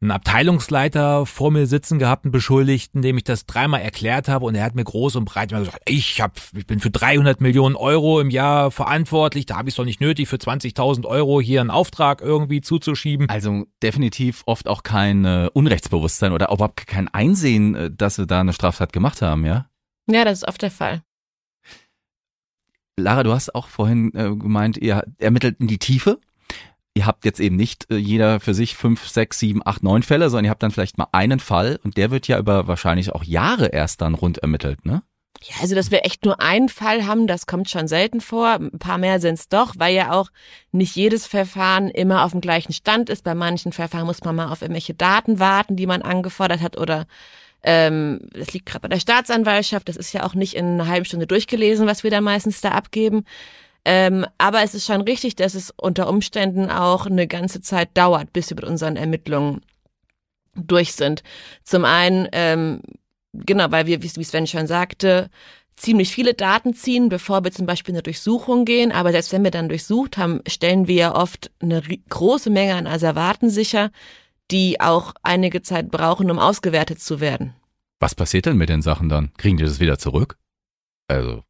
einen 0.00 0.12
Abteilungsleiter 0.12 1.26
vor 1.26 1.50
mir 1.50 1.66
sitzen 1.66 1.98
gehabt, 1.98 2.24
einen 2.24 2.32
Beschuldigten, 2.32 3.02
dem 3.02 3.18
ich 3.18 3.24
das 3.24 3.44
dreimal 3.44 3.82
erklärt 3.82 4.28
habe 4.28 4.46
und 4.46 4.54
er 4.54 4.64
hat 4.64 4.74
mir 4.74 4.84
groß 4.84 5.16
und 5.16 5.26
breit 5.26 5.52
immer 5.52 5.60
gesagt, 5.60 5.82
ich 5.86 6.20
hab, 6.22 6.38
ich 6.56 6.66
bin 6.66 6.80
für 6.80 6.90
300 6.90 7.40
Millionen 7.42 7.76
Euro 7.76 8.20
im 8.20 8.30
Jahr 8.30 8.70
verantwortlich, 8.70 9.44
da 9.44 9.56
habe 9.58 9.68
ich 9.68 9.74
es 9.74 9.76
doch 9.76 9.84
nicht 9.84 10.00
nötig, 10.00 10.28
für 10.28 10.36
20.000 10.36 11.04
Euro 11.04 11.40
hier 11.40 11.60
einen 11.60 11.70
Auftrag 11.70 12.22
irgendwie 12.22 12.62
zuzuschieben. 12.62 13.28
Also 13.28 13.66
definitiv 13.82 14.42
oft 14.46 14.68
auch 14.68 14.82
kein 14.82 15.24
äh, 15.26 15.50
Unrechtsbewusstsein 15.52 16.32
oder 16.32 16.50
überhaupt 16.50 16.86
kein 16.86 17.08
Einsehen, 17.08 17.74
äh, 17.74 17.90
dass 17.90 18.16
sie 18.16 18.26
da 18.26 18.40
eine 18.40 18.54
Straftat 18.54 18.94
gemacht 18.94 19.20
haben, 19.20 19.44
ja? 19.44 19.66
Ja, 20.10 20.24
das 20.24 20.38
ist 20.38 20.48
oft 20.48 20.62
der 20.62 20.70
Fall. 20.70 21.02
Lara, 22.96 23.22
du 23.22 23.32
hast 23.32 23.54
auch 23.54 23.68
vorhin 23.68 24.14
äh, 24.14 24.34
gemeint, 24.34 24.76
ihr 24.78 25.04
ermittelt 25.18 25.60
in 25.60 25.66
die 25.66 25.78
Tiefe 25.78 26.20
ihr 27.00 27.06
habt 27.06 27.24
jetzt 27.24 27.40
eben 27.40 27.56
nicht 27.56 27.90
äh, 27.90 27.96
jeder 27.96 28.40
für 28.40 28.52
sich 28.52 28.76
fünf, 28.76 29.08
sechs, 29.08 29.38
sieben, 29.38 29.62
acht, 29.64 29.82
neun 29.82 30.02
Fälle, 30.02 30.28
sondern 30.28 30.44
ihr 30.44 30.50
habt 30.50 30.62
dann 30.62 30.70
vielleicht 30.70 30.98
mal 30.98 31.08
einen 31.12 31.40
Fall 31.40 31.80
und 31.82 31.96
der 31.96 32.10
wird 32.10 32.28
ja 32.28 32.38
über 32.38 32.68
wahrscheinlich 32.68 33.12
auch 33.12 33.24
Jahre 33.24 33.68
erst 33.68 34.02
dann 34.02 34.14
rund 34.14 34.38
ermittelt, 34.38 34.84
ne? 34.84 35.02
Ja, 35.42 35.54
also 35.62 35.74
dass 35.74 35.90
wir 35.90 36.04
echt 36.04 36.26
nur 36.26 36.42
einen 36.42 36.68
Fall 36.68 37.06
haben, 37.06 37.26
das 37.26 37.46
kommt 37.46 37.70
schon 37.70 37.88
selten 37.88 38.20
vor. 38.20 38.48
Ein 38.48 38.78
paar 38.78 38.98
mehr 38.98 39.18
sind 39.20 39.38
es 39.38 39.48
doch, 39.48 39.72
weil 39.78 39.94
ja 39.94 40.12
auch 40.12 40.28
nicht 40.70 40.94
jedes 40.94 41.26
Verfahren 41.26 41.88
immer 41.88 42.24
auf 42.24 42.32
dem 42.32 42.42
gleichen 42.42 42.74
Stand 42.74 43.08
ist. 43.08 43.24
Bei 43.24 43.34
manchen 43.34 43.72
Verfahren 43.72 44.04
muss 44.04 44.22
man 44.22 44.36
mal 44.36 44.52
auf 44.52 44.60
irgendwelche 44.60 44.92
Daten 44.92 45.38
warten, 45.38 45.76
die 45.76 45.86
man 45.86 46.02
angefordert 46.02 46.60
hat 46.60 46.76
oder 46.76 47.06
ähm, 47.62 48.20
das 48.34 48.52
liegt 48.52 48.66
gerade 48.66 48.80
bei 48.82 48.88
der 48.88 49.00
Staatsanwaltschaft. 49.00 49.88
Das 49.88 49.96
ist 49.96 50.12
ja 50.12 50.26
auch 50.26 50.34
nicht 50.34 50.54
in 50.54 50.66
einer 50.78 50.88
halben 50.88 51.06
Stunde 51.06 51.26
durchgelesen, 51.26 51.86
was 51.86 52.04
wir 52.04 52.10
da 52.10 52.20
meistens 52.20 52.60
da 52.60 52.72
abgeben. 52.72 53.24
Ähm, 53.84 54.26
aber 54.38 54.62
es 54.62 54.74
ist 54.74 54.86
schon 54.86 55.00
richtig, 55.00 55.36
dass 55.36 55.54
es 55.54 55.72
unter 55.76 56.08
Umständen 56.08 56.70
auch 56.70 57.06
eine 57.06 57.26
ganze 57.26 57.60
Zeit 57.60 57.90
dauert, 57.94 58.32
bis 58.32 58.50
wir 58.50 58.56
mit 58.56 58.64
unseren 58.64 58.96
Ermittlungen 58.96 59.62
durch 60.54 60.92
sind. 60.92 61.22
Zum 61.64 61.84
einen, 61.84 62.28
ähm, 62.32 62.82
genau, 63.32 63.70
weil 63.70 63.86
wir, 63.86 64.02
wie 64.02 64.08
Sven 64.08 64.46
schon 64.46 64.66
sagte, 64.66 65.30
ziemlich 65.76 66.12
viele 66.12 66.34
Daten 66.34 66.74
ziehen, 66.74 67.08
bevor 67.08 67.42
wir 67.42 67.52
zum 67.52 67.66
Beispiel 67.66 67.94
eine 67.94 68.02
Durchsuchung 68.02 68.64
gehen. 68.64 68.92
Aber 68.92 69.12
selbst 69.12 69.32
wenn 69.32 69.44
wir 69.44 69.50
dann 69.50 69.68
durchsucht 69.68 70.18
haben, 70.18 70.40
stellen 70.46 70.86
wir 70.86 70.94
ja 70.94 71.14
oft 71.14 71.50
eine 71.60 71.80
große 71.80 72.50
Menge 72.50 72.74
an 72.74 72.86
Asservaten 72.86 73.48
sicher, 73.50 73.90
die 74.50 74.80
auch 74.80 75.14
einige 75.22 75.62
Zeit 75.62 75.90
brauchen, 75.90 76.30
um 76.30 76.38
ausgewertet 76.38 77.00
zu 77.00 77.20
werden. 77.20 77.54
Was 77.98 78.14
passiert 78.14 78.46
denn 78.46 78.56
mit 78.56 78.68
den 78.68 78.82
Sachen 78.82 79.08
dann? 79.08 79.32
Kriegen 79.36 79.56
die 79.56 79.64
das 79.64 79.80
wieder 79.80 79.98
zurück? 79.98 80.36
Also 81.08 81.44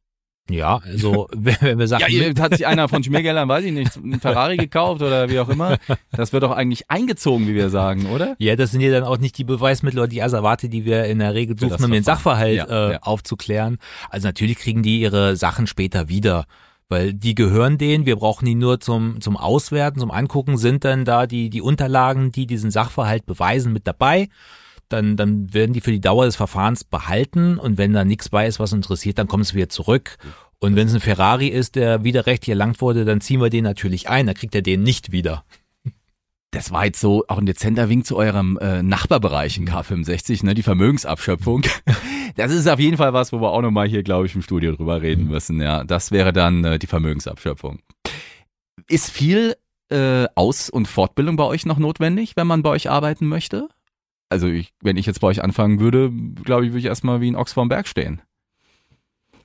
ja, 0.51 0.81
also 0.85 1.27
wenn 1.35 1.79
wir 1.79 1.87
sagen, 1.87 2.03
ja, 2.09 2.33
hat 2.39 2.55
sich 2.55 2.67
einer 2.67 2.87
von 2.87 3.03
Schmiergeldern, 3.03 3.47
weiß 3.47 3.65
ich 3.65 3.71
nicht, 3.71 3.97
einen 3.97 4.19
Ferrari 4.19 4.57
gekauft 4.57 5.01
oder 5.01 5.29
wie 5.29 5.39
auch 5.39 5.49
immer. 5.49 5.77
Das 6.11 6.33
wird 6.33 6.43
doch 6.43 6.51
eigentlich 6.51 6.89
eingezogen, 6.89 7.47
wie 7.47 7.55
wir 7.55 7.69
sagen, 7.69 8.07
oder? 8.07 8.35
Ja, 8.39 8.55
das 8.55 8.71
sind 8.71 8.81
ja 8.81 8.91
dann 8.91 9.03
auch 9.03 9.17
nicht 9.17 9.37
die 9.37 9.43
Beweismittel 9.43 9.99
oder 9.99 10.07
die 10.07 10.21
Asservate, 10.21 10.69
die 10.69 10.85
wir 10.85 11.05
in 11.05 11.19
der 11.19 11.33
Regel 11.33 11.57
suchen, 11.57 11.83
um 11.83 11.91
den 11.91 12.03
Sachverhalt 12.03 12.57
ja, 12.57 12.65
äh, 12.65 12.91
ja. 12.93 12.99
aufzuklären. 13.01 13.77
Also 14.09 14.27
natürlich 14.27 14.57
kriegen 14.57 14.83
die 14.83 15.01
ihre 15.01 15.35
Sachen 15.35 15.67
später 15.67 16.09
wieder 16.09 16.45
weil 16.89 17.13
die 17.13 17.35
gehören 17.35 17.77
denen, 17.77 18.05
wir 18.05 18.17
brauchen 18.17 18.45
die 18.45 18.53
nur 18.53 18.81
zum, 18.81 19.21
zum 19.21 19.37
Auswerten, 19.37 20.01
zum 20.01 20.11
Angucken, 20.11 20.57
sind 20.57 20.83
dann 20.83 21.05
da 21.05 21.25
die, 21.25 21.49
die 21.49 21.61
Unterlagen, 21.61 22.33
die 22.33 22.45
diesen 22.45 22.69
Sachverhalt 22.69 23.25
beweisen, 23.25 23.71
mit 23.71 23.87
dabei 23.87 24.27
dann, 24.91 25.15
dann 25.17 25.53
werden 25.53 25.73
die 25.73 25.81
für 25.81 25.91
die 25.91 26.01
Dauer 26.01 26.25
des 26.25 26.35
Verfahrens 26.35 26.83
behalten 26.83 27.57
und 27.57 27.77
wenn 27.77 27.93
da 27.93 28.05
nichts 28.05 28.29
bei 28.29 28.47
ist, 28.47 28.59
was 28.59 28.73
interessiert, 28.73 29.17
dann 29.17 29.27
kommen 29.27 29.43
sie 29.43 29.55
wieder 29.55 29.69
zurück. 29.69 30.17
Und 30.63 30.75
wenn 30.75 30.87
es 30.87 30.93
ein 30.93 31.01
Ferrari 31.01 31.47
ist, 31.47 31.75
der 31.75 32.03
widerrechtlich 32.03 32.49
erlangt 32.49 32.81
wurde, 32.81 33.03
dann 33.03 33.19
ziehen 33.19 33.41
wir 33.41 33.49
den 33.49 33.63
natürlich 33.63 34.09
ein, 34.09 34.27
dann 34.27 34.35
kriegt 34.35 34.53
er 34.53 34.61
den 34.61 34.83
nicht 34.83 35.11
wieder. 35.11 35.43
Das 36.51 36.71
war 36.71 36.85
jetzt 36.85 36.99
so 36.99 37.25
auch 37.27 37.39
ein 37.39 37.45
dezenter 37.45 37.89
Wink 37.89 38.05
zu 38.05 38.15
eurem 38.15 38.59
äh, 38.61 38.83
Nachbarbereich 38.83 39.57
in 39.57 39.67
K65, 39.67 40.45
ne, 40.45 40.53
die 40.53 40.63
Vermögensabschöpfung. 40.63 41.63
Das 42.37 42.49
ist 42.53 42.65
auf 42.69 42.79
jeden 42.79 42.95
Fall 42.95 43.11
was, 43.11 43.33
wo 43.33 43.41
wir 43.41 43.51
auch 43.51 43.61
nochmal 43.61 43.89
hier, 43.89 44.03
glaube 44.03 44.25
ich, 44.25 44.35
im 44.35 44.41
Studio 44.41 44.71
drüber 44.73 45.01
reden 45.01 45.25
mhm. 45.25 45.31
müssen. 45.31 45.61
Ja, 45.61 45.83
das 45.83 46.11
wäre 46.11 46.31
dann 46.31 46.63
äh, 46.63 46.79
die 46.79 46.87
Vermögensabschöpfung. 46.87 47.79
Ist 48.87 49.11
viel 49.11 49.57
äh, 49.89 50.27
Aus- 50.35 50.69
und 50.69 50.87
Fortbildung 50.87 51.35
bei 51.35 51.43
euch 51.43 51.65
noch 51.65 51.77
notwendig, 51.77 52.37
wenn 52.37 52.47
man 52.47 52.63
bei 52.63 52.69
euch 52.69 52.89
arbeiten 52.89 53.27
möchte? 53.27 53.67
also 54.31 54.47
ich, 54.47 54.73
wenn 54.81 54.97
ich 54.97 55.05
jetzt 55.05 55.19
bei 55.19 55.27
euch 55.27 55.43
anfangen 55.43 55.79
würde, 55.79 56.09
glaube 56.43 56.65
ich, 56.65 56.71
würde 56.71 56.79
ich 56.79 56.85
erstmal 56.85 57.19
wie 57.19 57.29
ein 57.29 57.35
Ochs 57.35 57.53
vorm 57.53 57.67
Berg 57.67 57.87
stehen. 57.87 58.21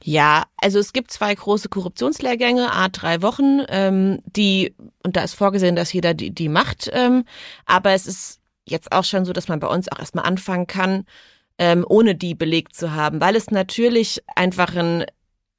Ja, 0.08 0.44
also 0.58 0.78
es 0.78 0.92
gibt 0.92 1.10
zwei 1.10 1.34
große 1.34 1.68
Korruptionslehrgänge, 1.68 2.70
a 2.72 2.88
drei 2.88 3.22
Wochen, 3.22 3.62
ähm, 3.68 4.20
die, 4.24 4.72
und 5.02 5.16
da 5.16 5.24
ist 5.24 5.34
vorgesehen, 5.34 5.74
dass 5.74 5.92
jeder 5.92 6.14
die, 6.14 6.30
die 6.30 6.48
macht, 6.48 6.88
ähm, 6.92 7.24
aber 7.64 7.90
es 7.90 8.06
ist 8.06 8.40
jetzt 8.68 8.92
auch 8.92 9.02
schon 9.02 9.24
so, 9.24 9.32
dass 9.32 9.48
man 9.48 9.58
bei 9.58 9.66
uns 9.66 9.90
auch 9.90 9.98
erstmal 9.98 10.24
anfangen 10.24 10.68
kann, 10.68 11.06
ähm, 11.58 11.84
ohne 11.88 12.14
die 12.14 12.36
belegt 12.36 12.76
zu 12.76 12.92
haben, 12.94 13.20
weil 13.20 13.34
es 13.34 13.50
natürlich 13.50 14.22
einfach 14.36 14.76
ein 14.76 15.06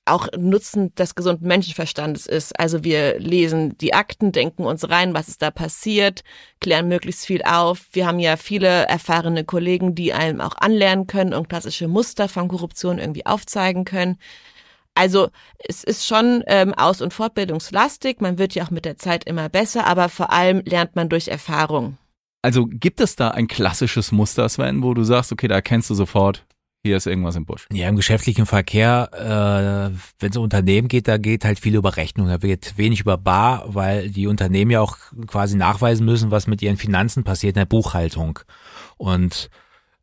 auch 0.07 0.27
Nutzen 0.37 0.93
des 0.95 1.15
gesunden 1.15 1.47
Menschenverstandes 1.47 2.25
ist. 2.25 2.59
Also 2.59 2.83
wir 2.83 3.19
lesen 3.19 3.77
die 3.77 3.93
Akten, 3.93 4.31
denken 4.31 4.65
uns 4.65 4.89
rein, 4.89 5.13
was 5.13 5.27
ist 5.27 5.41
da 5.41 5.51
passiert, 5.51 6.23
klären 6.59 6.87
möglichst 6.87 7.25
viel 7.25 7.43
auf. 7.43 7.85
Wir 7.91 8.07
haben 8.07 8.19
ja 8.19 8.37
viele 8.37 8.67
erfahrene 8.87 9.43
Kollegen, 9.43 9.95
die 9.95 10.13
einem 10.13 10.41
auch 10.41 10.55
anlernen 10.57 11.07
können 11.07 11.33
und 11.33 11.49
klassische 11.49 11.87
Muster 11.87 12.29
von 12.29 12.47
Korruption 12.47 12.99
irgendwie 12.99 13.25
aufzeigen 13.25 13.85
können. 13.85 14.17
Also 14.95 15.29
es 15.59 15.83
ist 15.83 16.07
schon 16.07 16.43
ähm, 16.47 16.73
aus- 16.73 17.01
und 17.01 17.13
fortbildungslastig. 17.13 18.19
Man 18.19 18.39
wird 18.39 18.55
ja 18.55 18.65
auch 18.65 18.71
mit 18.71 18.85
der 18.85 18.97
Zeit 18.97 19.25
immer 19.25 19.47
besser, 19.47 19.85
aber 19.85 20.09
vor 20.09 20.33
allem 20.33 20.63
lernt 20.65 20.95
man 20.95 21.07
durch 21.07 21.27
Erfahrung. 21.27 21.97
Also 22.41 22.65
gibt 22.65 22.99
es 22.99 23.15
da 23.15 23.29
ein 23.29 23.47
klassisches 23.47 24.11
Muster, 24.11 24.47
Sven, 24.49 24.81
wo 24.81 24.93
du 24.93 25.03
sagst, 25.03 25.31
okay, 25.31 25.47
da 25.47 25.55
erkennst 25.55 25.89
du 25.89 25.95
sofort, 25.95 26.45
hier 26.83 26.97
ist 26.97 27.07
irgendwas 27.07 27.35
im 27.35 27.45
Busch. 27.45 27.67
Ja, 27.71 27.89
im 27.89 27.95
geschäftlichen 27.95 28.45
Verkehr, 28.45 29.09
äh, 29.13 29.97
wenn 30.19 30.29
es 30.31 30.37
um 30.37 30.43
Unternehmen 30.43 30.87
geht, 30.87 31.07
da 31.07 31.17
geht 31.17 31.43
halt 31.43 31.59
viel 31.59 31.75
über 31.75 31.97
Rechnung, 31.97 32.27
da 32.27 32.41
wird 32.41 32.77
wenig 32.77 33.01
über 33.01 33.17
Bar, 33.17 33.65
weil 33.67 34.09
die 34.09 34.27
Unternehmen 34.27 34.71
ja 34.71 34.81
auch 34.81 34.97
quasi 35.27 35.57
nachweisen 35.57 36.05
müssen, 36.05 36.31
was 36.31 36.47
mit 36.47 36.61
ihren 36.61 36.77
Finanzen 36.77 37.23
passiert 37.23 37.55
in 37.55 37.61
der 37.61 37.65
Buchhaltung. 37.65 38.39
Und 38.97 39.49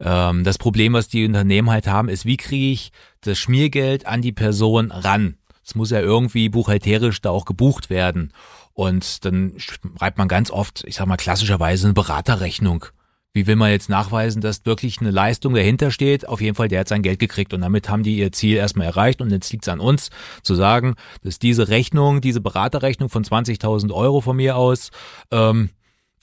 Ähm, 0.00 0.42
das 0.42 0.58
Problem, 0.58 0.92
was 0.92 1.08
die 1.08 1.24
Unternehmen 1.24 1.70
halt 1.70 1.87
haben, 1.87 2.08
ist, 2.08 2.26
wie 2.26 2.37
kriege 2.37 2.72
ich 2.72 2.90
das 3.20 3.38
Schmiergeld 3.38 4.06
an 4.06 4.22
die 4.22 4.32
Person 4.32 4.90
ran? 4.90 5.37
Es 5.64 5.76
muss 5.76 5.90
ja 5.92 6.00
irgendwie 6.00 6.48
buchhalterisch 6.48 7.20
da 7.22 7.30
auch 7.30 7.44
gebucht 7.44 7.90
werden. 7.90 8.32
Und 8.72 9.24
dann 9.24 9.54
schreibt 9.56 10.18
man 10.18 10.26
ganz 10.26 10.50
oft, 10.50 10.82
ich 10.84 10.96
sag 10.96 11.06
mal 11.06 11.16
klassischerweise 11.16 11.87
eine 11.87 11.94
Beraterrechnung. 11.94 12.87
Wie 13.35 13.49
will 13.49 13.57
man 13.57 13.73
jetzt 13.73 13.88
nachweisen, 13.88 14.40
dass 14.40 14.64
wirklich 14.64 15.01
eine 15.01 15.11
Leistung 15.11 15.55
dahinter 15.55 15.90
steht? 15.90 16.29
Auf 16.29 16.40
jeden 16.40 16.55
Fall, 16.55 16.68
der 16.68 16.81
hat 16.81 16.88
sein 16.88 17.03
Geld 17.03 17.18
gekriegt 17.18 17.53
und 17.53 17.62
damit 17.62 17.88
haben 17.88 18.05
die 18.05 18.16
ihr 18.16 18.31
Ziel 18.31 18.57
erstmal 18.57 18.87
erreicht 18.87 19.20
und 19.20 19.31
jetzt 19.31 19.51
liegt 19.51 19.64
es 19.64 19.68
an 19.68 19.81
uns 19.81 20.11
zu 20.42 20.55
sagen, 20.55 20.94
dass 21.23 21.40
diese 21.40 21.66
Rechnung, 21.68 22.20
diese 22.20 22.40
Beraterrechnung 22.40 23.09
von 23.09 23.25
20.000 23.25 23.92
Euro 23.92 24.20
von 24.20 24.37
mir 24.37 24.57
aus, 24.57 24.92
ähm, 25.33 25.70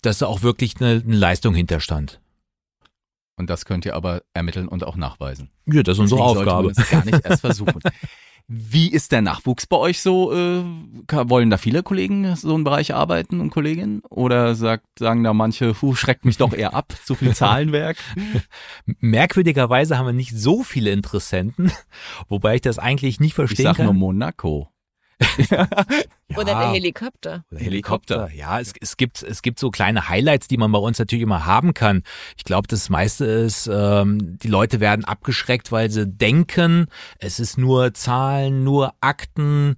dass 0.01 0.19
da 0.19 0.27
auch 0.27 0.41
wirklich 0.41 0.79
eine, 0.79 1.03
eine 1.05 1.17
Leistung 1.17 1.53
hinterstand. 1.53 2.21
Und 3.35 3.49
das 3.49 3.65
könnt 3.65 3.85
ihr 3.85 3.95
aber 3.95 4.21
ermitteln 4.33 4.69
und 4.69 4.85
auch 4.85 4.95
nachweisen. 4.95 5.49
Ja, 5.65 5.83
das 5.83 5.97
ist 5.97 5.99
unsere 5.99 6.21
Deswegen 6.21 6.39
Aufgabe. 6.39 6.73
Sollte 6.73 6.79
man 6.79 6.83
es 6.85 6.89
gar 6.91 7.05
nicht 7.05 7.25
erst 7.25 7.41
versuchen. 7.41 7.81
Wie 8.47 8.91
ist 8.91 9.11
der 9.11 9.21
Nachwuchs 9.21 9.65
bei 9.65 9.77
euch 9.77 10.01
so? 10.01 10.33
Äh, 10.33 10.63
wollen 11.09 11.49
da 11.49 11.57
viele 11.57 11.83
Kollegen 11.83 12.35
so 12.35 12.53
einen 12.53 12.63
Bereich 12.63 12.93
arbeiten 12.93 13.39
und 13.39 13.49
Kolleginnen? 13.49 14.01
Oder 14.09 14.55
sagt, 14.55 14.85
sagen 14.99 15.23
da 15.23 15.33
manche, 15.33 15.81
hu, 15.81 15.95
schreckt 15.95 16.25
mich 16.25 16.37
doch 16.37 16.53
eher 16.53 16.73
ab, 16.73 16.93
zu 17.05 17.15
viel 17.15 17.33
Zahlenwerk? 17.35 17.97
Merkwürdigerweise 18.99 19.97
haben 19.97 20.05
wir 20.05 20.13
nicht 20.13 20.31
so 20.37 20.63
viele 20.63 20.91
Interessenten, 20.91 21.71
wobei 22.27 22.55
ich 22.55 22.61
das 22.61 22.79
eigentlich 22.79 23.19
nicht 23.19 23.31
Ich 23.31 23.35
verstehen 23.35 23.63
sag 23.65 23.77
kann. 23.77 23.85
nur 23.85 23.93
Monaco. 23.93 24.69
Oder 26.35 26.45
der 26.45 26.71
Helikopter. 26.71 27.43
Oder 27.51 27.59
Helikopter. 27.59 28.31
Ja, 28.33 28.59
es, 28.59 28.73
es 28.79 28.97
gibt 28.97 29.21
es 29.21 29.41
gibt 29.41 29.59
so 29.59 29.69
kleine 29.69 30.09
Highlights, 30.09 30.47
die 30.47 30.57
man 30.57 30.71
bei 30.71 30.79
uns 30.79 30.99
natürlich 30.99 31.23
immer 31.23 31.45
haben 31.45 31.73
kann. 31.73 32.03
Ich 32.37 32.43
glaube, 32.43 32.67
das 32.67 32.89
meiste 32.89 33.25
ist, 33.25 33.69
ähm, 33.71 34.37
die 34.39 34.47
Leute 34.47 34.79
werden 34.79 35.05
abgeschreckt, 35.05 35.71
weil 35.71 35.89
sie 35.89 36.07
denken, 36.07 36.87
es 37.19 37.39
ist 37.39 37.57
nur 37.57 37.93
Zahlen, 37.93 38.63
nur 38.63 38.93
Akten, 39.01 39.75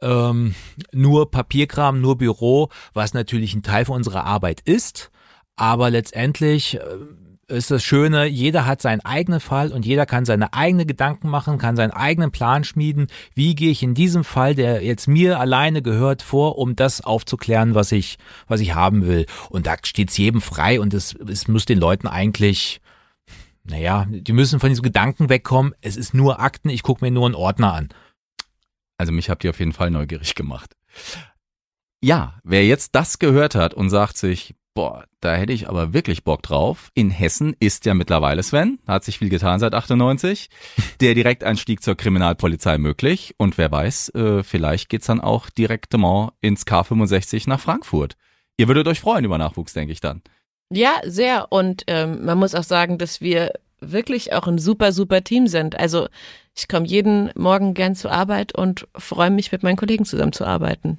ähm, 0.00 0.54
nur 0.92 1.30
Papierkram, 1.30 2.00
nur 2.00 2.18
Büro, 2.18 2.68
was 2.92 3.14
natürlich 3.14 3.54
ein 3.54 3.62
Teil 3.62 3.84
von 3.84 3.96
unserer 3.96 4.24
Arbeit 4.24 4.60
ist. 4.60 5.10
Aber 5.56 5.90
letztendlich 5.90 6.76
äh, 6.76 6.80
ist 7.52 7.70
das 7.70 7.84
Schöne, 7.84 8.26
jeder 8.26 8.66
hat 8.66 8.82
seinen 8.82 9.00
eigenen 9.00 9.40
Fall 9.40 9.72
und 9.72 9.86
jeder 9.86 10.06
kann 10.06 10.24
seine 10.24 10.52
eigenen 10.52 10.86
Gedanken 10.86 11.28
machen, 11.28 11.58
kann 11.58 11.76
seinen 11.76 11.90
eigenen 11.90 12.30
Plan 12.30 12.64
schmieden. 12.64 13.08
Wie 13.34 13.54
gehe 13.54 13.70
ich 13.70 13.82
in 13.82 13.94
diesem 13.94 14.24
Fall, 14.24 14.54
der 14.54 14.82
jetzt 14.82 15.06
mir 15.06 15.38
alleine 15.38 15.82
gehört, 15.82 16.22
vor, 16.22 16.58
um 16.58 16.76
das 16.76 17.02
aufzuklären, 17.02 17.74
was 17.74 17.92
ich, 17.92 18.18
was 18.48 18.60
ich 18.60 18.74
haben 18.74 19.06
will. 19.06 19.26
Und 19.50 19.66
da 19.66 19.76
steht 19.84 20.10
es 20.10 20.16
jedem 20.16 20.40
frei 20.40 20.80
und 20.80 20.94
es, 20.94 21.14
es 21.14 21.48
muss 21.48 21.64
den 21.64 21.78
Leuten 21.78 22.06
eigentlich, 22.08 22.80
naja, 23.64 24.06
die 24.08 24.32
müssen 24.32 24.58
von 24.58 24.70
diesem 24.70 24.82
Gedanken 24.82 25.28
wegkommen. 25.28 25.74
Es 25.80 25.96
ist 25.96 26.14
nur 26.14 26.40
Akten, 26.40 26.68
ich 26.68 26.82
gucke 26.82 27.04
mir 27.04 27.10
nur 27.10 27.26
einen 27.26 27.34
Ordner 27.34 27.72
an. 27.74 27.88
Also 28.98 29.12
mich 29.12 29.30
habt 29.30 29.44
ihr 29.44 29.50
auf 29.50 29.58
jeden 29.58 29.72
Fall 29.72 29.90
neugierig 29.90 30.34
gemacht. 30.34 30.76
Ja, 32.00 32.38
wer 32.42 32.66
jetzt 32.66 32.94
das 32.94 33.18
gehört 33.18 33.54
hat 33.54 33.74
und 33.74 33.90
sagt 33.90 34.16
sich, 34.16 34.54
boah, 34.74 35.04
da 35.20 35.34
hätte 35.34 35.52
ich 35.52 35.68
aber 35.68 35.92
wirklich 35.92 36.24
Bock 36.24 36.42
drauf. 36.42 36.90
In 36.94 37.10
Hessen 37.10 37.54
ist 37.60 37.86
ja 37.86 37.94
mittlerweile 37.94 38.42
Sven, 38.42 38.78
hat 38.86 39.04
sich 39.04 39.18
viel 39.18 39.28
getan 39.28 39.60
seit 39.60 39.74
98, 39.74 40.48
der 41.00 41.14
Direkteinstieg 41.14 41.82
zur 41.82 41.96
Kriminalpolizei 41.96 42.78
möglich 42.78 43.34
und 43.38 43.58
wer 43.58 43.70
weiß, 43.70 44.10
äh, 44.10 44.42
vielleicht 44.42 44.88
geht's 44.88 45.06
dann 45.06 45.20
auch 45.20 45.50
direktement 45.50 46.32
ins 46.40 46.66
K65 46.66 47.48
nach 47.48 47.60
Frankfurt. 47.60 48.16
Ihr 48.56 48.68
würdet 48.68 48.86
euch 48.88 49.00
freuen 49.00 49.24
über 49.24 49.38
Nachwuchs, 49.38 49.72
denke 49.72 49.92
ich 49.92 50.00
dann. 50.00 50.22
Ja, 50.70 51.00
sehr. 51.04 51.50
Und 51.50 51.84
ähm, 51.86 52.24
man 52.24 52.38
muss 52.38 52.54
auch 52.54 52.62
sagen, 52.62 52.98
dass 52.98 53.20
wir 53.20 53.52
wirklich 53.80 54.32
auch 54.32 54.46
ein 54.46 54.58
super, 54.58 54.92
super 54.92 55.24
Team 55.24 55.46
sind. 55.46 55.78
Also 55.78 56.08
ich 56.54 56.68
komme 56.68 56.86
jeden 56.86 57.30
Morgen 57.34 57.74
gern 57.74 57.94
zur 57.94 58.12
Arbeit 58.12 58.54
und 58.54 58.86
freue 58.94 59.30
mich, 59.30 59.52
mit 59.52 59.62
meinen 59.62 59.76
Kollegen 59.76 60.04
zusammenzuarbeiten. 60.04 60.98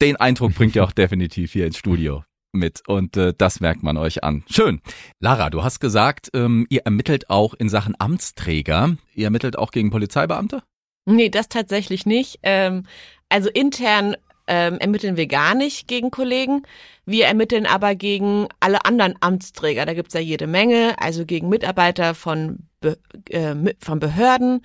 Den 0.00 0.16
Eindruck 0.16 0.54
bringt 0.54 0.76
ihr 0.76 0.84
auch 0.84 0.92
definitiv 0.92 1.52
hier 1.52 1.66
ins 1.66 1.78
Studio 1.78 2.24
mit 2.56 2.82
und 2.86 3.16
äh, 3.16 3.32
das 3.36 3.60
merkt 3.60 3.82
man 3.82 3.96
euch 3.96 4.24
an. 4.24 4.44
Schön. 4.48 4.80
Lara, 5.20 5.50
du 5.50 5.62
hast 5.62 5.80
gesagt, 5.80 6.30
ähm, 6.34 6.66
ihr 6.68 6.82
ermittelt 6.82 7.30
auch 7.30 7.54
in 7.54 7.68
Sachen 7.68 7.94
Amtsträger. 7.98 8.96
Ihr 9.14 9.24
ermittelt 9.24 9.56
auch 9.56 9.70
gegen 9.70 9.90
Polizeibeamte? 9.90 10.62
Nee, 11.04 11.28
das 11.28 11.48
tatsächlich 11.48 12.06
nicht. 12.06 12.40
Ähm, 12.42 12.84
also 13.28 13.48
intern 13.48 14.16
ähm, 14.46 14.78
ermitteln 14.78 15.16
wir 15.16 15.26
gar 15.26 15.54
nicht 15.54 15.88
gegen 15.88 16.10
Kollegen. 16.10 16.62
Wir 17.04 17.26
ermitteln 17.26 17.66
aber 17.66 17.94
gegen 17.94 18.48
alle 18.60 18.84
anderen 18.84 19.14
Amtsträger. 19.20 19.86
Da 19.86 19.94
gibt's 19.94 20.14
ja 20.14 20.20
jede 20.20 20.46
Menge, 20.46 20.94
also 20.98 21.24
gegen 21.24 21.48
Mitarbeiter 21.48 22.14
von, 22.14 22.68
Be 22.80 22.98
äh, 23.30 23.54
von 23.80 23.98
Behörden 23.98 24.62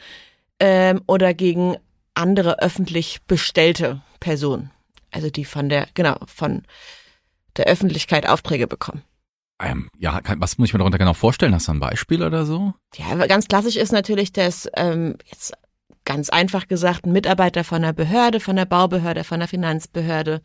ähm, 0.60 1.01
oder 1.08 1.34
gegen 1.34 1.77
andere 2.13 2.60
öffentlich 2.60 3.19
bestellte 3.27 4.01
Personen. 4.19 4.71
Also 5.12 5.30
die 5.30 5.45
von 5.45 5.69
der, 5.69 5.88
genau, 5.93 6.17
von 6.25 6.63
der 7.57 7.65
Öffentlichkeit 7.65 8.27
Aufträge 8.27 8.67
bekommen. 8.67 9.03
Ähm, 9.61 9.89
ja, 9.97 10.19
was 10.37 10.57
muss 10.57 10.69
ich 10.69 10.73
mir 10.73 10.79
darunter 10.79 10.97
genau 10.97 11.13
vorstellen? 11.13 11.53
Hast 11.53 11.67
du 11.67 11.73
ein 11.73 11.79
Beispiel 11.79 12.23
oder 12.23 12.45
so? 12.45 12.73
Ja, 12.95 13.27
ganz 13.27 13.47
klassisch 13.47 13.75
ist 13.75 13.91
natürlich, 13.91 14.33
dass 14.33 14.67
ähm, 14.75 15.17
jetzt 15.25 15.53
ganz 16.05 16.29
einfach 16.29 16.67
gesagt 16.67 17.05
ein 17.05 17.11
Mitarbeiter 17.11 17.63
von 17.63 17.83
einer 17.83 17.93
Behörde, 17.93 18.39
von 18.39 18.55
der 18.55 18.65
Baubehörde, 18.65 19.23
von 19.23 19.39
der 19.39 19.47
Finanzbehörde 19.47 20.41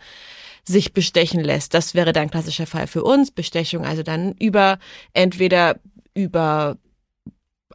sich 0.64 0.92
bestechen 0.92 1.42
lässt. 1.42 1.75
Das 1.75 1.95
wäre 1.95 2.12
dann 2.12 2.25
ein 2.25 2.31
klassischer 2.31 2.66
Fall 2.66 2.87
für 2.87 3.05
uns. 3.05 3.31
Bestechung 3.31 3.85
also 3.85 4.03
dann 4.03 4.33
über 4.33 4.79
entweder 5.12 5.79
über 6.14 6.77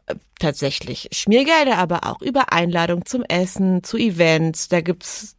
äh, 0.06 0.14
tatsächlich 0.38 1.08
Schmiergelder, 1.12 1.78
aber 1.78 2.06
auch 2.06 2.20
über 2.20 2.52
Einladung 2.52 3.04
zum 3.04 3.22
Essen, 3.24 3.82
zu 3.82 3.96
Events. 3.96 4.68
Da 4.68 4.80
gibt's 4.80 5.36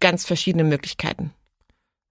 ganz 0.00 0.26
verschiedene 0.26 0.64
Möglichkeiten. 0.64 1.32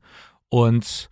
und 0.47 1.09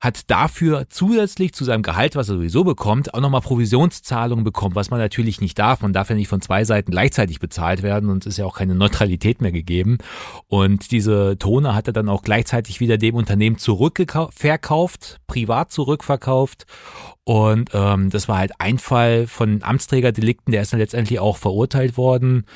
hat 0.00 0.28
dafür 0.28 0.86
zusätzlich 0.90 1.54
zu 1.54 1.62
seinem 1.62 1.84
Gehalt, 1.84 2.16
was 2.16 2.28
er 2.28 2.34
sowieso 2.34 2.64
bekommt, 2.64 3.14
auch 3.14 3.20
nochmal 3.20 3.42
Provisionszahlungen 3.42 4.42
bekommen, 4.44 4.74
was 4.74 4.90
man 4.90 4.98
natürlich 4.98 5.40
nicht 5.40 5.56
darf. 5.56 5.82
Man 5.82 5.92
darf 5.92 6.10
ja 6.10 6.16
nicht 6.16 6.26
von 6.26 6.40
zwei 6.40 6.64
Seiten 6.64 6.90
gleichzeitig 6.90 7.38
bezahlt 7.38 7.84
werden 7.84 8.10
und 8.10 8.26
es 8.26 8.32
ist 8.32 8.38
ja 8.38 8.44
auch 8.44 8.56
keine 8.56 8.74
Neutralität 8.74 9.40
mehr 9.40 9.52
gegeben. 9.52 9.98
Und 10.48 10.90
diese 10.90 11.38
Toner 11.38 11.76
hat 11.76 11.86
er 11.86 11.92
dann 11.92 12.08
auch 12.08 12.22
gleichzeitig 12.22 12.80
wieder 12.80 12.98
dem 12.98 13.14
Unternehmen 13.14 13.58
zurückverkauft, 13.58 15.20
privat 15.28 15.70
zurückverkauft. 15.70 16.66
Und 17.22 17.70
ähm, 17.72 18.10
das 18.10 18.26
war 18.26 18.38
halt 18.38 18.54
ein 18.58 18.80
Fall 18.80 19.28
von 19.28 19.62
Amtsträgerdelikten, 19.62 20.50
der 20.50 20.62
ist 20.62 20.72
dann 20.72 20.80
letztendlich 20.80 21.20
auch 21.20 21.36
verurteilt 21.36 21.96
worden. 21.96 22.46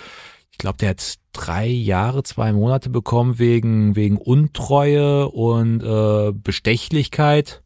Ich 0.51 0.59
glaube, 0.59 0.79
der 0.79 0.89
hat 0.89 1.19
drei 1.37 1.67
Jahre, 1.67 2.23
zwei 2.23 2.53
Monate 2.53 2.91
bekommen 2.91 3.39
wegen, 3.39 3.95
wegen 3.97 4.17
Untreue 4.17 5.29
und 5.29 5.83
äh, 5.83 6.33
Bestechlichkeit. 6.33 7.63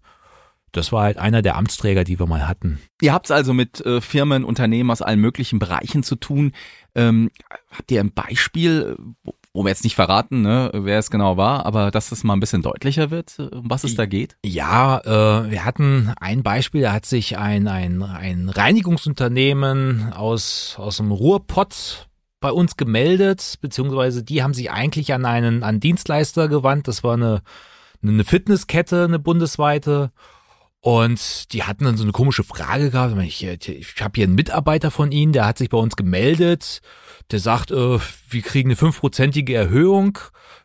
Das 0.72 0.92
war 0.92 1.02
halt 1.02 1.18
einer 1.18 1.42
der 1.42 1.56
Amtsträger, 1.56 2.04
die 2.04 2.18
wir 2.18 2.26
mal 2.26 2.46
hatten. 2.46 2.80
Ihr 3.00 3.12
habt 3.12 3.26
es 3.26 3.30
also 3.30 3.52
mit 3.52 3.84
äh, 3.84 4.00
Firmen, 4.00 4.44
Unternehmen 4.44 4.90
aus 4.90 5.02
allen 5.02 5.20
möglichen 5.20 5.58
Bereichen 5.58 6.02
zu 6.02 6.14
tun. 6.16 6.52
Ähm, 6.94 7.30
habt 7.70 7.90
ihr 7.90 8.00
ein 8.00 8.12
Beispiel, 8.12 8.96
wo, 9.24 9.34
wo 9.52 9.64
wir 9.64 9.70
jetzt 9.70 9.82
nicht 9.82 9.96
verraten, 9.96 10.42
ne, 10.42 10.70
wer 10.72 10.98
es 10.98 11.10
genau 11.10 11.36
war, 11.36 11.66
aber 11.66 11.90
dass 11.90 12.12
es 12.12 12.22
mal 12.22 12.34
ein 12.34 12.40
bisschen 12.40 12.62
deutlicher 12.62 13.10
wird, 13.10 13.36
äh, 13.38 13.54
um 13.54 13.68
was 13.68 13.82
es 13.82 13.96
da 13.96 14.06
geht? 14.06 14.36
Ja, 14.44 14.98
äh, 15.00 15.50
wir 15.50 15.64
hatten 15.64 16.12
ein 16.20 16.44
Beispiel, 16.44 16.82
da 16.82 16.92
hat 16.92 17.06
sich 17.06 17.36
ein, 17.36 17.66
ein, 17.66 18.02
ein 18.02 18.48
Reinigungsunternehmen 18.48 20.12
aus, 20.12 20.76
aus 20.78 20.98
dem 20.98 21.10
Ruhrpott 21.10 22.09
bei 22.40 22.50
uns 22.50 22.76
gemeldet, 22.76 23.58
beziehungsweise 23.60 24.22
die 24.22 24.42
haben 24.42 24.54
sich 24.54 24.70
eigentlich 24.70 25.12
an 25.12 25.26
einen 25.26 25.62
an 25.62 25.78
Dienstleister 25.78 26.48
gewandt. 26.48 26.88
Das 26.88 27.04
war 27.04 27.14
eine, 27.14 27.42
eine 28.02 28.24
Fitnesskette, 28.24 29.04
eine 29.04 29.18
bundesweite. 29.18 30.10
Und 30.82 31.52
die 31.52 31.64
hatten 31.64 31.84
dann 31.84 31.98
so 31.98 32.04
eine 32.04 32.12
komische 32.12 32.42
Frage 32.42 32.90
gehabt. 32.90 33.14
Ich, 33.18 33.44
ich 33.44 33.94
habe 34.00 34.12
hier 34.14 34.24
einen 34.24 34.34
Mitarbeiter 34.34 34.90
von 34.90 35.12
Ihnen, 35.12 35.34
der 35.34 35.46
hat 35.46 35.58
sich 35.58 35.68
bei 35.68 35.76
uns 35.76 35.94
gemeldet. 35.94 36.80
Der 37.30 37.38
sagt, 37.38 37.70
äh, 37.70 37.98
wir 38.30 38.42
kriegen 38.42 38.70
eine 38.70 38.76
fünfprozentige 38.76 39.54
Erhöhung, 39.54 40.18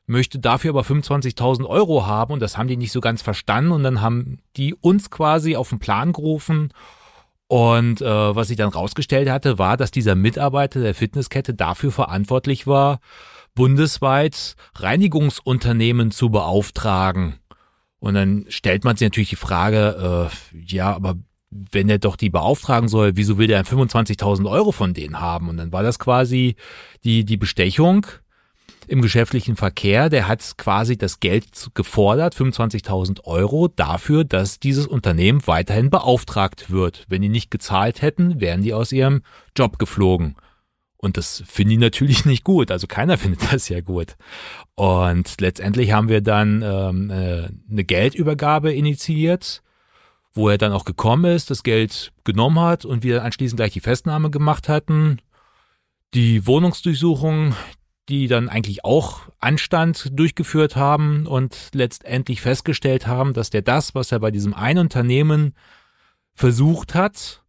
möchte 0.05 0.39
dafür 0.39 0.69
aber 0.69 0.83
25.000 0.83 1.65
Euro 1.65 2.05
haben. 2.05 2.31
Und 2.31 2.39
das 2.39 2.57
haben 2.57 2.69
die 2.69 2.77
nicht 2.77 2.93
so 2.93 3.01
ganz 3.01 3.21
verstanden. 3.21 3.73
Und 3.73 3.83
dann 3.83 3.99
haben 3.99 4.39
die 4.55 4.73
uns 4.73 5.11
quasi 5.11 5.57
auf 5.57 5.67
den 5.67 5.79
Plan 5.79 6.13
gerufen. 6.13 6.71
Und 7.47 8.01
äh, 8.01 8.35
was 8.35 8.47
sich 8.47 8.57
dann 8.57 8.69
rausgestellt 8.69 9.29
hatte, 9.29 9.59
war, 9.59 9.77
dass 9.77 9.91
dieser 9.91 10.15
Mitarbeiter 10.15 10.81
der 10.81 10.95
Fitnesskette 10.95 11.53
dafür 11.53 11.91
verantwortlich 11.91 12.65
war, 12.65 12.99
bundesweit 13.53 14.55
Reinigungsunternehmen 14.75 16.11
zu 16.11 16.29
beauftragen 16.29 17.39
und 18.05 18.13
dann 18.13 18.45
stellt 18.49 18.83
man 18.83 18.95
sich 18.95 19.07
natürlich 19.07 19.29
die 19.29 19.35
Frage, 19.35 20.29
äh, 20.29 20.63
ja, 20.63 20.93
aber 20.93 21.15
wenn 21.49 21.89
er 21.89 21.97
doch 21.97 22.17
die 22.17 22.29
beauftragen 22.29 22.87
soll, 22.87 23.13
wieso 23.15 23.39
will 23.39 23.47
der 23.47 23.65
25.000 23.65 24.47
Euro 24.47 24.71
von 24.71 24.93
denen 24.93 25.19
haben? 25.19 25.49
Und 25.49 25.57
dann 25.57 25.73
war 25.73 25.81
das 25.81 25.97
quasi 25.97 26.55
die, 27.03 27.25
die 27.25 27.37
Bestechung 27.37 28.05
im 28.87 29.01
geschäftlichen 29.01 29.55
Verkehr. 29.55 30.09
Der 30.09 30.27
hat 30.27 30.57
quasi 30.57 30.97
das 30.97 31.19
Geld 31.19 31.69
gefordert, 31.73 32.35
25.000 32.35 33.23
Euro, 33.25 33.67
dafür, 33.67 34.23
dass 34.23 34.59
dieses 34.59 34.87
Unternehmen 34.87 35.45
weiterhin 35.45 35.89
beauftragt 35.89 36.69
wird. 36.71 37.05
Wenn 37.07 37.21
die 37.21 37.29
nicht 37.29 37.51
gezahlt 37.51 38.01
hätten, 38.01 38.39
wären 38.39 38.61
die 38.61 38.73
aus 38.73 38.91
ihrem 38.91 39.21
Job 39.55 39.79
geflogen. 39.79 40.35
Und 40.97 41.17
das 41.17 41.43
finde 41.45 41.73
ich 41.73 41.79
natürlich 41.79 42.25
nicht 42.25 42.43
gut. 42.43 42.71
Also 42.71 42.87
keiner 42.87 43.17
findet 43.19 43.53
das 43.53 43.69
ja 43.69 43.81
gut. 43.81 44.15
Und 44.73 45.39
letztendlich 45.39 45.91
haben 45.91 46.09
wir 46.09 46.21
dann 46.21 46.63
ähm, 46.63 47.09
äh, 47.11 47.49
eine 47.69 47.83
Geldübergabe 47.83 48.73
initiiert, 48.73 49.61
wo 50.33 50.49
er 50.49 50.57
dann 50.57 50.73
auch 50.73 50.83
gekommen 50.83 51.25
ist, 51.33 51.51
das 51.51 51.61
Geld 51.61 52.11
genommen 52.23 52.59
hat 52.59 52.85
und 52.85 53.03
wir 53.03 53.23
anschließend 53.23 53.57
gleich 53.57 53.73
die 53.73 53.81
Festnahme 53.81 54.31
gemacht 54.31 54.67
hatten. 54.67 55.19
Die 56.15 56.47
Wohnungsdurchsuchung, 56.47 57.55
die 58.09 58.27
dann 58.27 58.49
eigentlich 58.49 58.85
auch 58.85 59.21
Anstand 59.39 60.11
durchgeführt 60.13 60.75
haben 60.75 61.25
und 61.25 61.69
letztendlich 61.73 62.41
festgestellt 62.41 63.07
haben, 63.07 63.33
dass 63.33 63.49
der 63.49 63.61
das, 63.61 63.95
was 63.95 64.11
er 64.11 64.19
bei 64.19 64.31
diesem 64.31 64.53
einen 64.53 64.79
Unternehmen 64.79 65.53
versucht 66.33 66.93
hat, 66.93 67.43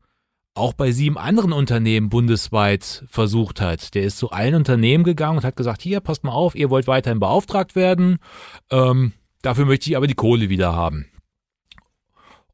auch 0.54 0.72
bei 0.72 0.90
sieben 0.90 1.18
anderen 1.18 1.52
Unternehmen 1.52 2.08
bundesweit 2.08 3.04
versucht 3.08 3.60
hat. 3.60 3.94
Der 3.94 4.04
ist 4.04 4.16
zu 4.18 4.30
allen 4.30 4.54
Unternehmen 4.54 5.04
gegangen 5.04 5.38
und 5.38 5.44
hat 5.44 5.56
gesagt, 5.56 5.82
hier, 5.82 6.00
passt 6.00 6.24
mal 6.24 6.32
auf, 6.32 6.54
ihr 6.54 6.70
wollt 6.70 6.86
weiterhin 6.86 7.20
beauftragt 7.20 7.76
werden, 7.76 8.18
ähm, 8.70 9.12
dafür 9.42 9.66
möchte 9.66 9.90
ich 9.90 9.96
aber 9.96 10.06
die 10.06 10.14
Kohle 10.14 10.48
wieder 10.48 10.74
haben. 10.74 11.06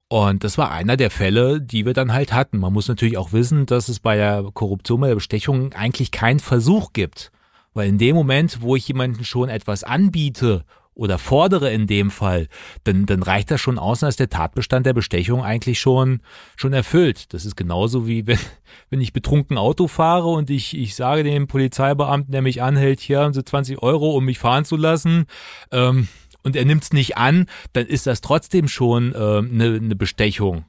Und 0.09 0.45
das 0.45 0.59
war 0.59 0.71
einer 0.71 0.99
der 0.99 1.11
Fälle, 1.11 1.63
die 1.63 1.87
wir 1.87 1.95
dann 1.95 2.13
halt 2.13 2.35
hatten. 2.35 2.59
Man 2.59 2.73
muss 2.75 2.87
natürlich 2.87 3.17
auch 3.17 3.33
wissen, 3.33 3.65
dass 3.65 3.89
es 3.89 3.99
bei 3.99 4.17
der 4.17 4.45
Korruption, 4.53 5.01
bei 5.01 5.09
der 5.09 5.15
Bestechung 5.15 5.73
eigentlich 5.73 6.11
keinen 6.11 6.41
Versuch 6.41 6.93
gibt. 6.93 7.33
Weil 7.75 7.89
in 7.89 7.99
dem 7.99 8.15
Moment, 8.15 8.61
wo 8.61 8.77
ich 8.77 8.89
jemanden 8.89 9.25
schon 9.25 9.49
etwas 9.49 9.85
anbiete 9.85 10.65
oder 10.95 11.19
fordere 11.19 11.73
in 11.73 11.87
dem 11.87 12.11
Fall, 12.11 12.49
dann, 12.85 13.07
dann 13.07 13.23
reicht 13.23 13.51
das 13.51 13.61
schon 13.61 13.79
aus, 13.79 14.01
dass 14.01 14.17
der 14.17 14.29
Tatbestand 14.29 14.85
der 14.85 14.93
Bestechung 14.93 15.43
eigentlich 15.43 15.81
schon, 15.81 16.21
schon 16.55 16.75
erfüllt. 16.75 17.33
Das 17.33 17.47
ist 17.47 17.57
genauso 17.57 18.07
wie 18.07 18.27
wenn, 18.27 18.39
wenn 18.91 19.01
ich 19.01 19.13
betrunken 19.13 19.57
Auto 19.57 19.89
fahre 19.89 20.29
und 20.29 20.51
ich, 20.51 20.77
ich 20.77 20.95
sage 20.95 21.25
dem 21.25 21.47
Polizeibeamten, 21.47 22.33
der 22.33 22.43
mich 22.43 22.63
anhält, 22.63 23.01
hier 23.01 23.21
haben 23.21 23.33
Sie 23.33 23.45
20 23.45 23.83
Euro, 23.83 24.11
um 24.11 24.25
mich 24.25 24.39
fahren 24.39 24.65
zu 24.65 24.77
lassen, 24.77 25.27
ähm, 25.71 26.09
und 26.45 26.57
er 26.57 26.65
nimmt 26.65 26.83
es 26.83 26.93
nicht 26.93 27.17
an, 27.17 27.47
dann 27.73 27.87
ist 27.87 28.07
das 28.07 28.21
trotzdem 28.21 28.67
schon 28.69 29.15
eine 29.15 29.39
ähm, 29.39 29.57
ne, 29.57 29.81
ne 29.81 29.97
Bestechung. 29.97 30.65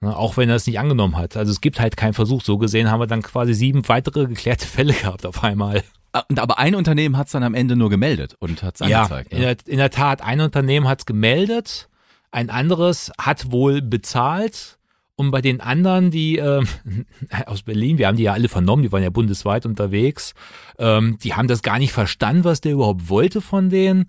Ne, 0.00 0.14
auch 0.14 0.36
wenn 0.36 0.50
er 0.50 0.56
es 0.56 0.66
nicht 0.66 0.78
angenommen 0.78 1.16
hat. 1.16 1.36
Also 1.36 1.50
es 1.50 1.62
gibt 1.62 1.80
halt 1.80 1.96
keinen 1.96 2.12
Versuch. 2.12 2.42
So 2.42 2.58
gesehen 2.58 2.90
haben 2.90 3.00
wir 3.00 3.06
dann 3.06 3.22
quasi 3.22 3.54
sieben 3.54 3.88
weitere 3.88 4.26
geklärte 4.26 4.66
Fälle 4.66 4.92
gehabt 4.92 5.24
auf 5.24 5.42
einmal. 5.42 5.82
Ah, 6.14 6.24
aber 6.36 6.60
ein 6.60 6.76
Unternehmen 6.76 7.16
hat 7.16 7.26
es 7.26 7.32
dann 7.32 7.42
am 7.42 7.54
Ende 7.54 7.74
nur 7.74 7.90
gemeldet 7.90 8.36
und 8.38 8.62
hat 8.62 8.76
es 8.76 8.82
angezeigt. 8.82 9.32
Ja, 9.32 9.36
in 9.36 9.42
der, 9.42 9.56
in 9.66 9.78
der 9.78 9.90
Tat, 9.90 10.22
ein 10.22 10.40
Unternehmen 10.40 10.86
hat 10.86 11.00
es 11.00 11.06
gemeldet, 11.06 11.88
ein 12.30 12.50
anderes 12.50 13.10
hat 13.20 13.50
wohl 13.50 13.82
bezahlt. 13.82 14.78
Und 15.16 15.30
bei 15.32 15.40
den 15.40 15.60
anderen, 15.60 16.12
die 16.12 16.38
äh, 16.38 16.64
aus 17.46 17.62
Berlin, 17.62 17.98
wir 17.98 18.06
haben 18.06 18.16
die 18.16 18.24
ja 18.24 18.32
alle 18.32 18.48
vernommen, 18.48 18.84
die 18.84 18.92
waren 18.92 19.02
ja 19.02 19.10
bundesweit 19.10 19.66
unterwegs, 19.66 20.34
ähm, 20.78 21.18
die 21.22 21.34
haben 21.34 21.48
das 21.48 21.62
gar 21.62 21.78
nicht 21.80 21.92
verstanden, 21.92 22.44
was 22.44 22.60
der 22.60 22.72
überhaupt 22.72 23.08
wollte 23.08 23.40
von 23.40 23.68
denen. 23.68 24.06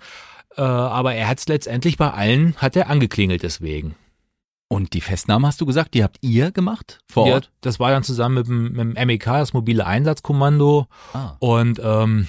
Äh, 0.56 0.62
aber 0.62 1.16
er 1.16 1.28
hat 1.28 1.40
es 1.40 1.48
letztendlich 1.48 1.98
bei 1.98 2.12
allen, 2.12 2.56
hat 2.58 2.76
er 2.76 2.90
angeklingelt 2.90 3.42
deswegen. 3.42 3.96
Und 4.68 4.94
die 4.94 5.02
Festnahme 5.02 5.48
hast 5.48 5.62
du 5.62 5.66
gesagt, 5.66 5.94
die 5.94 6.04
habt 6.04 6.18
ihr 6.22 6.52
gemacht 6.52 7.00
vor 7.08 7.26
Ort? 7.28 7.46
Ja, 7.46 7.52
das 7.62 7.80
war 7.80 7.92
dann 7.92 8.04
zusammen 8.04 8.36
mit 8.36 8.48
dem, 8.48 8.72
mit 8.72 8.98
dem 8.98 9.08
MEK, 9.08 9.26
das 9.26 9.54
mobile 9.54 9.86
Einsatzkommando. 9.86 10.88
Ah. 11.14 11.36
Und 11.40 11.80
ähm, 11.84 12.28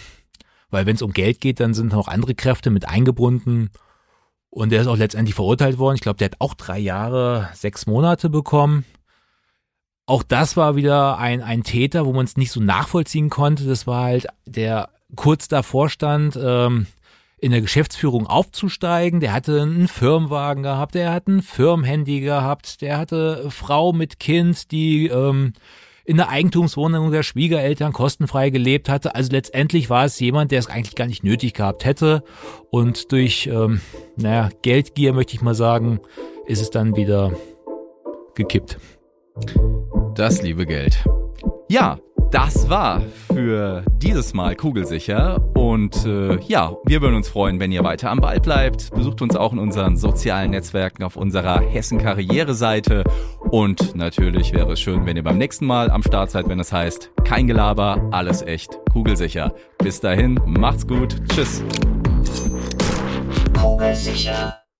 weil 0.70 0.86
wenn 0.86 0.96
es 0.96 1.02
um 1.02 1.12
Geld 1.12 1.40
geht, 1.40 1.60
dann 1.60 1.74
sind 1.74 1.92
noch 1.92 2.08
andere 2.08 2.34
Kräfte 2.34 2.70
mit 2.70 2.88
eingebunden. 2.88 3.70
Und 4.50 4.70
der 4.70 4.82
ist 4.82 4.86
auch 4.86 4.96
letztendlich 4.96 5.34
verurteilt 5.34 5.78
worden. 5.78 5.96
Ich 5.96 6.02
glaube, 6.02 6.18
der 6.18 6.26
hat 6.26 6.40
auch 6.40 6.54
drei 6.54 6.78
Jahre, 6.78 7.48
sechs 7.54 7.86
Monate 7.86 8.28
bekommen. 8.28 8.84
Auch 10.06 10.22
das 10.22 10.56
war 10.56 10.76
wieder 10.76 11.18
ein, 11.18 11.42
ein 11.42 11.62
Täter, 11.62 12.06
wo 12.06 12.12
man 12.12 12.24
es 12.24 12.36
nicht 12.36 12.52
so 12.52 12.60
nachvollziehen 12.60 13.28
konnte. 13.28 13.64
Das 13.64 13.86
war 13.86 14.04
halt 14.04 14.26
der 14.44 14.90
kurz 15.14 15.48
davor 15.48 15.88
stand, 15.88 16.38
ähm, 16.40 16.86
in 17.38 17.50
der 17.50 17.60
Geschäftsführung 17.60 18.26
aufzusteigen. 18.26 19.20
Der 19.20 19.32
hatte 19.32 19.62
einen 19.62 19.88
Firmenwagen 19.88 20.62
gehabt, 20.62 20.94
der 20.94 21.12
hat 21.12 21.28
ein 21.28 21.42
Firmenhandy 21.42 22.20
gehabt, 22.20 22.80
der 22.80 22.98
hatte 22.98 23.50
Frau 23.50 23.92
mit 23.92 24.18
Kind, 24.18 24.70
die 24.70 25.08
ähm, 25.08 25.52
in 26.04 26.16
der 26.16 26.28
Eigentumswohnung 26.28 27.10
der 27.10 27.24
Schwiegereltern 27.24 27.92
kostenfrei 27.92 28.50
gelebt 28.50 28.88
hatte. 28.88 29.14
Also 29.14 29.32
letztendlich 29.32 29.90
war 29.90 30.04
es 30.04 30.18
jemand, 30.20 30.52
der 30.52 30.60
es 30.60 30.68
eigentlich 30.68 30.94
gar 30.94 31.06
nicht 31.06 31.24
nötig 31.24 31.52
gehabt 31.52 31.84
hätte. 31.84 32.22
Und 32.70 33.10
durch, 33.12 33.48
ähm, 33.48 33.80
naja, 34.16 34.48
Geldgier 34.62 35.12
möchte 35.12 35.34
ich 35.34 35.42
mal 35.42 35.54
sagen, 35.54 36.00
ist 36.46 36.62
es 36.62 36.70
dann 36.70 36.96
wieder 36.96 37.32
gekippt. 38.34 38.78
Das 40.14 40.42
liebe 40.42 40.64
Geld. 40.64 41.04
Ja, 41.68 41.98
das 42.30 42.68
war 42.68 43.02
für 43.32 43.84
dieses 43.96 44.34
Mal 44.34 44.56
kugelsicher. 44.56 45.40
Und 45.54 46.04
äh, 46.04 46.38
ja, 46.46 46.76
wir 46.84 47.00
würden 47.00 47.16
uns 47.16 47.28
freuen, 47.28 47.60
wenn 47.60 47.72
ihr 47.72 47.84
weiter 47.84 48.10
am 48.10 48.20
Ball 48.20 48.40
bleibt. 48.40 48.90
Besucht 48.94 49.22
uns 49.22 49.36
auch 49.36 49.52
in 49.52 49.58
unseren 49.58 49.96
sozialen 49.96 50.50
Netzwerken 50.50 51.02
auf 51.02 51.16
unserer 51.16 51.60
Hessen-Karriere-Seite. 51.60 53.04
Und 53.50 53.94
natürlich 53.94 54.52
wäre 54.52 54.72
es 54.72 54.80
schön, 54.80 55.06
wenn 55.06 55.16
ihr 55.16 55.24
beim 55.24 55.38
nächsten 55.38 55.66
Mal 55.66 55.90
am 55.90 56.02
Start 56.02 56.30
seid, 56.30 56.48
wenn 56.48 56.60
es 56.60 56.72
heißt, 56.72 57.10
kein 57.24 57.46
Gelaber, 57.46 58.08
alles 58.10 58.42
echt, 58.42 58.78
kugelsicher. 58.92 59.54
Bis 59.78 60.00
dahin, 60.00 60.40
macht's 60.46 60.86
gut, 60.86 61.16
tschüss. 61.28 61.62
Kugelsicher. 63.60 64.65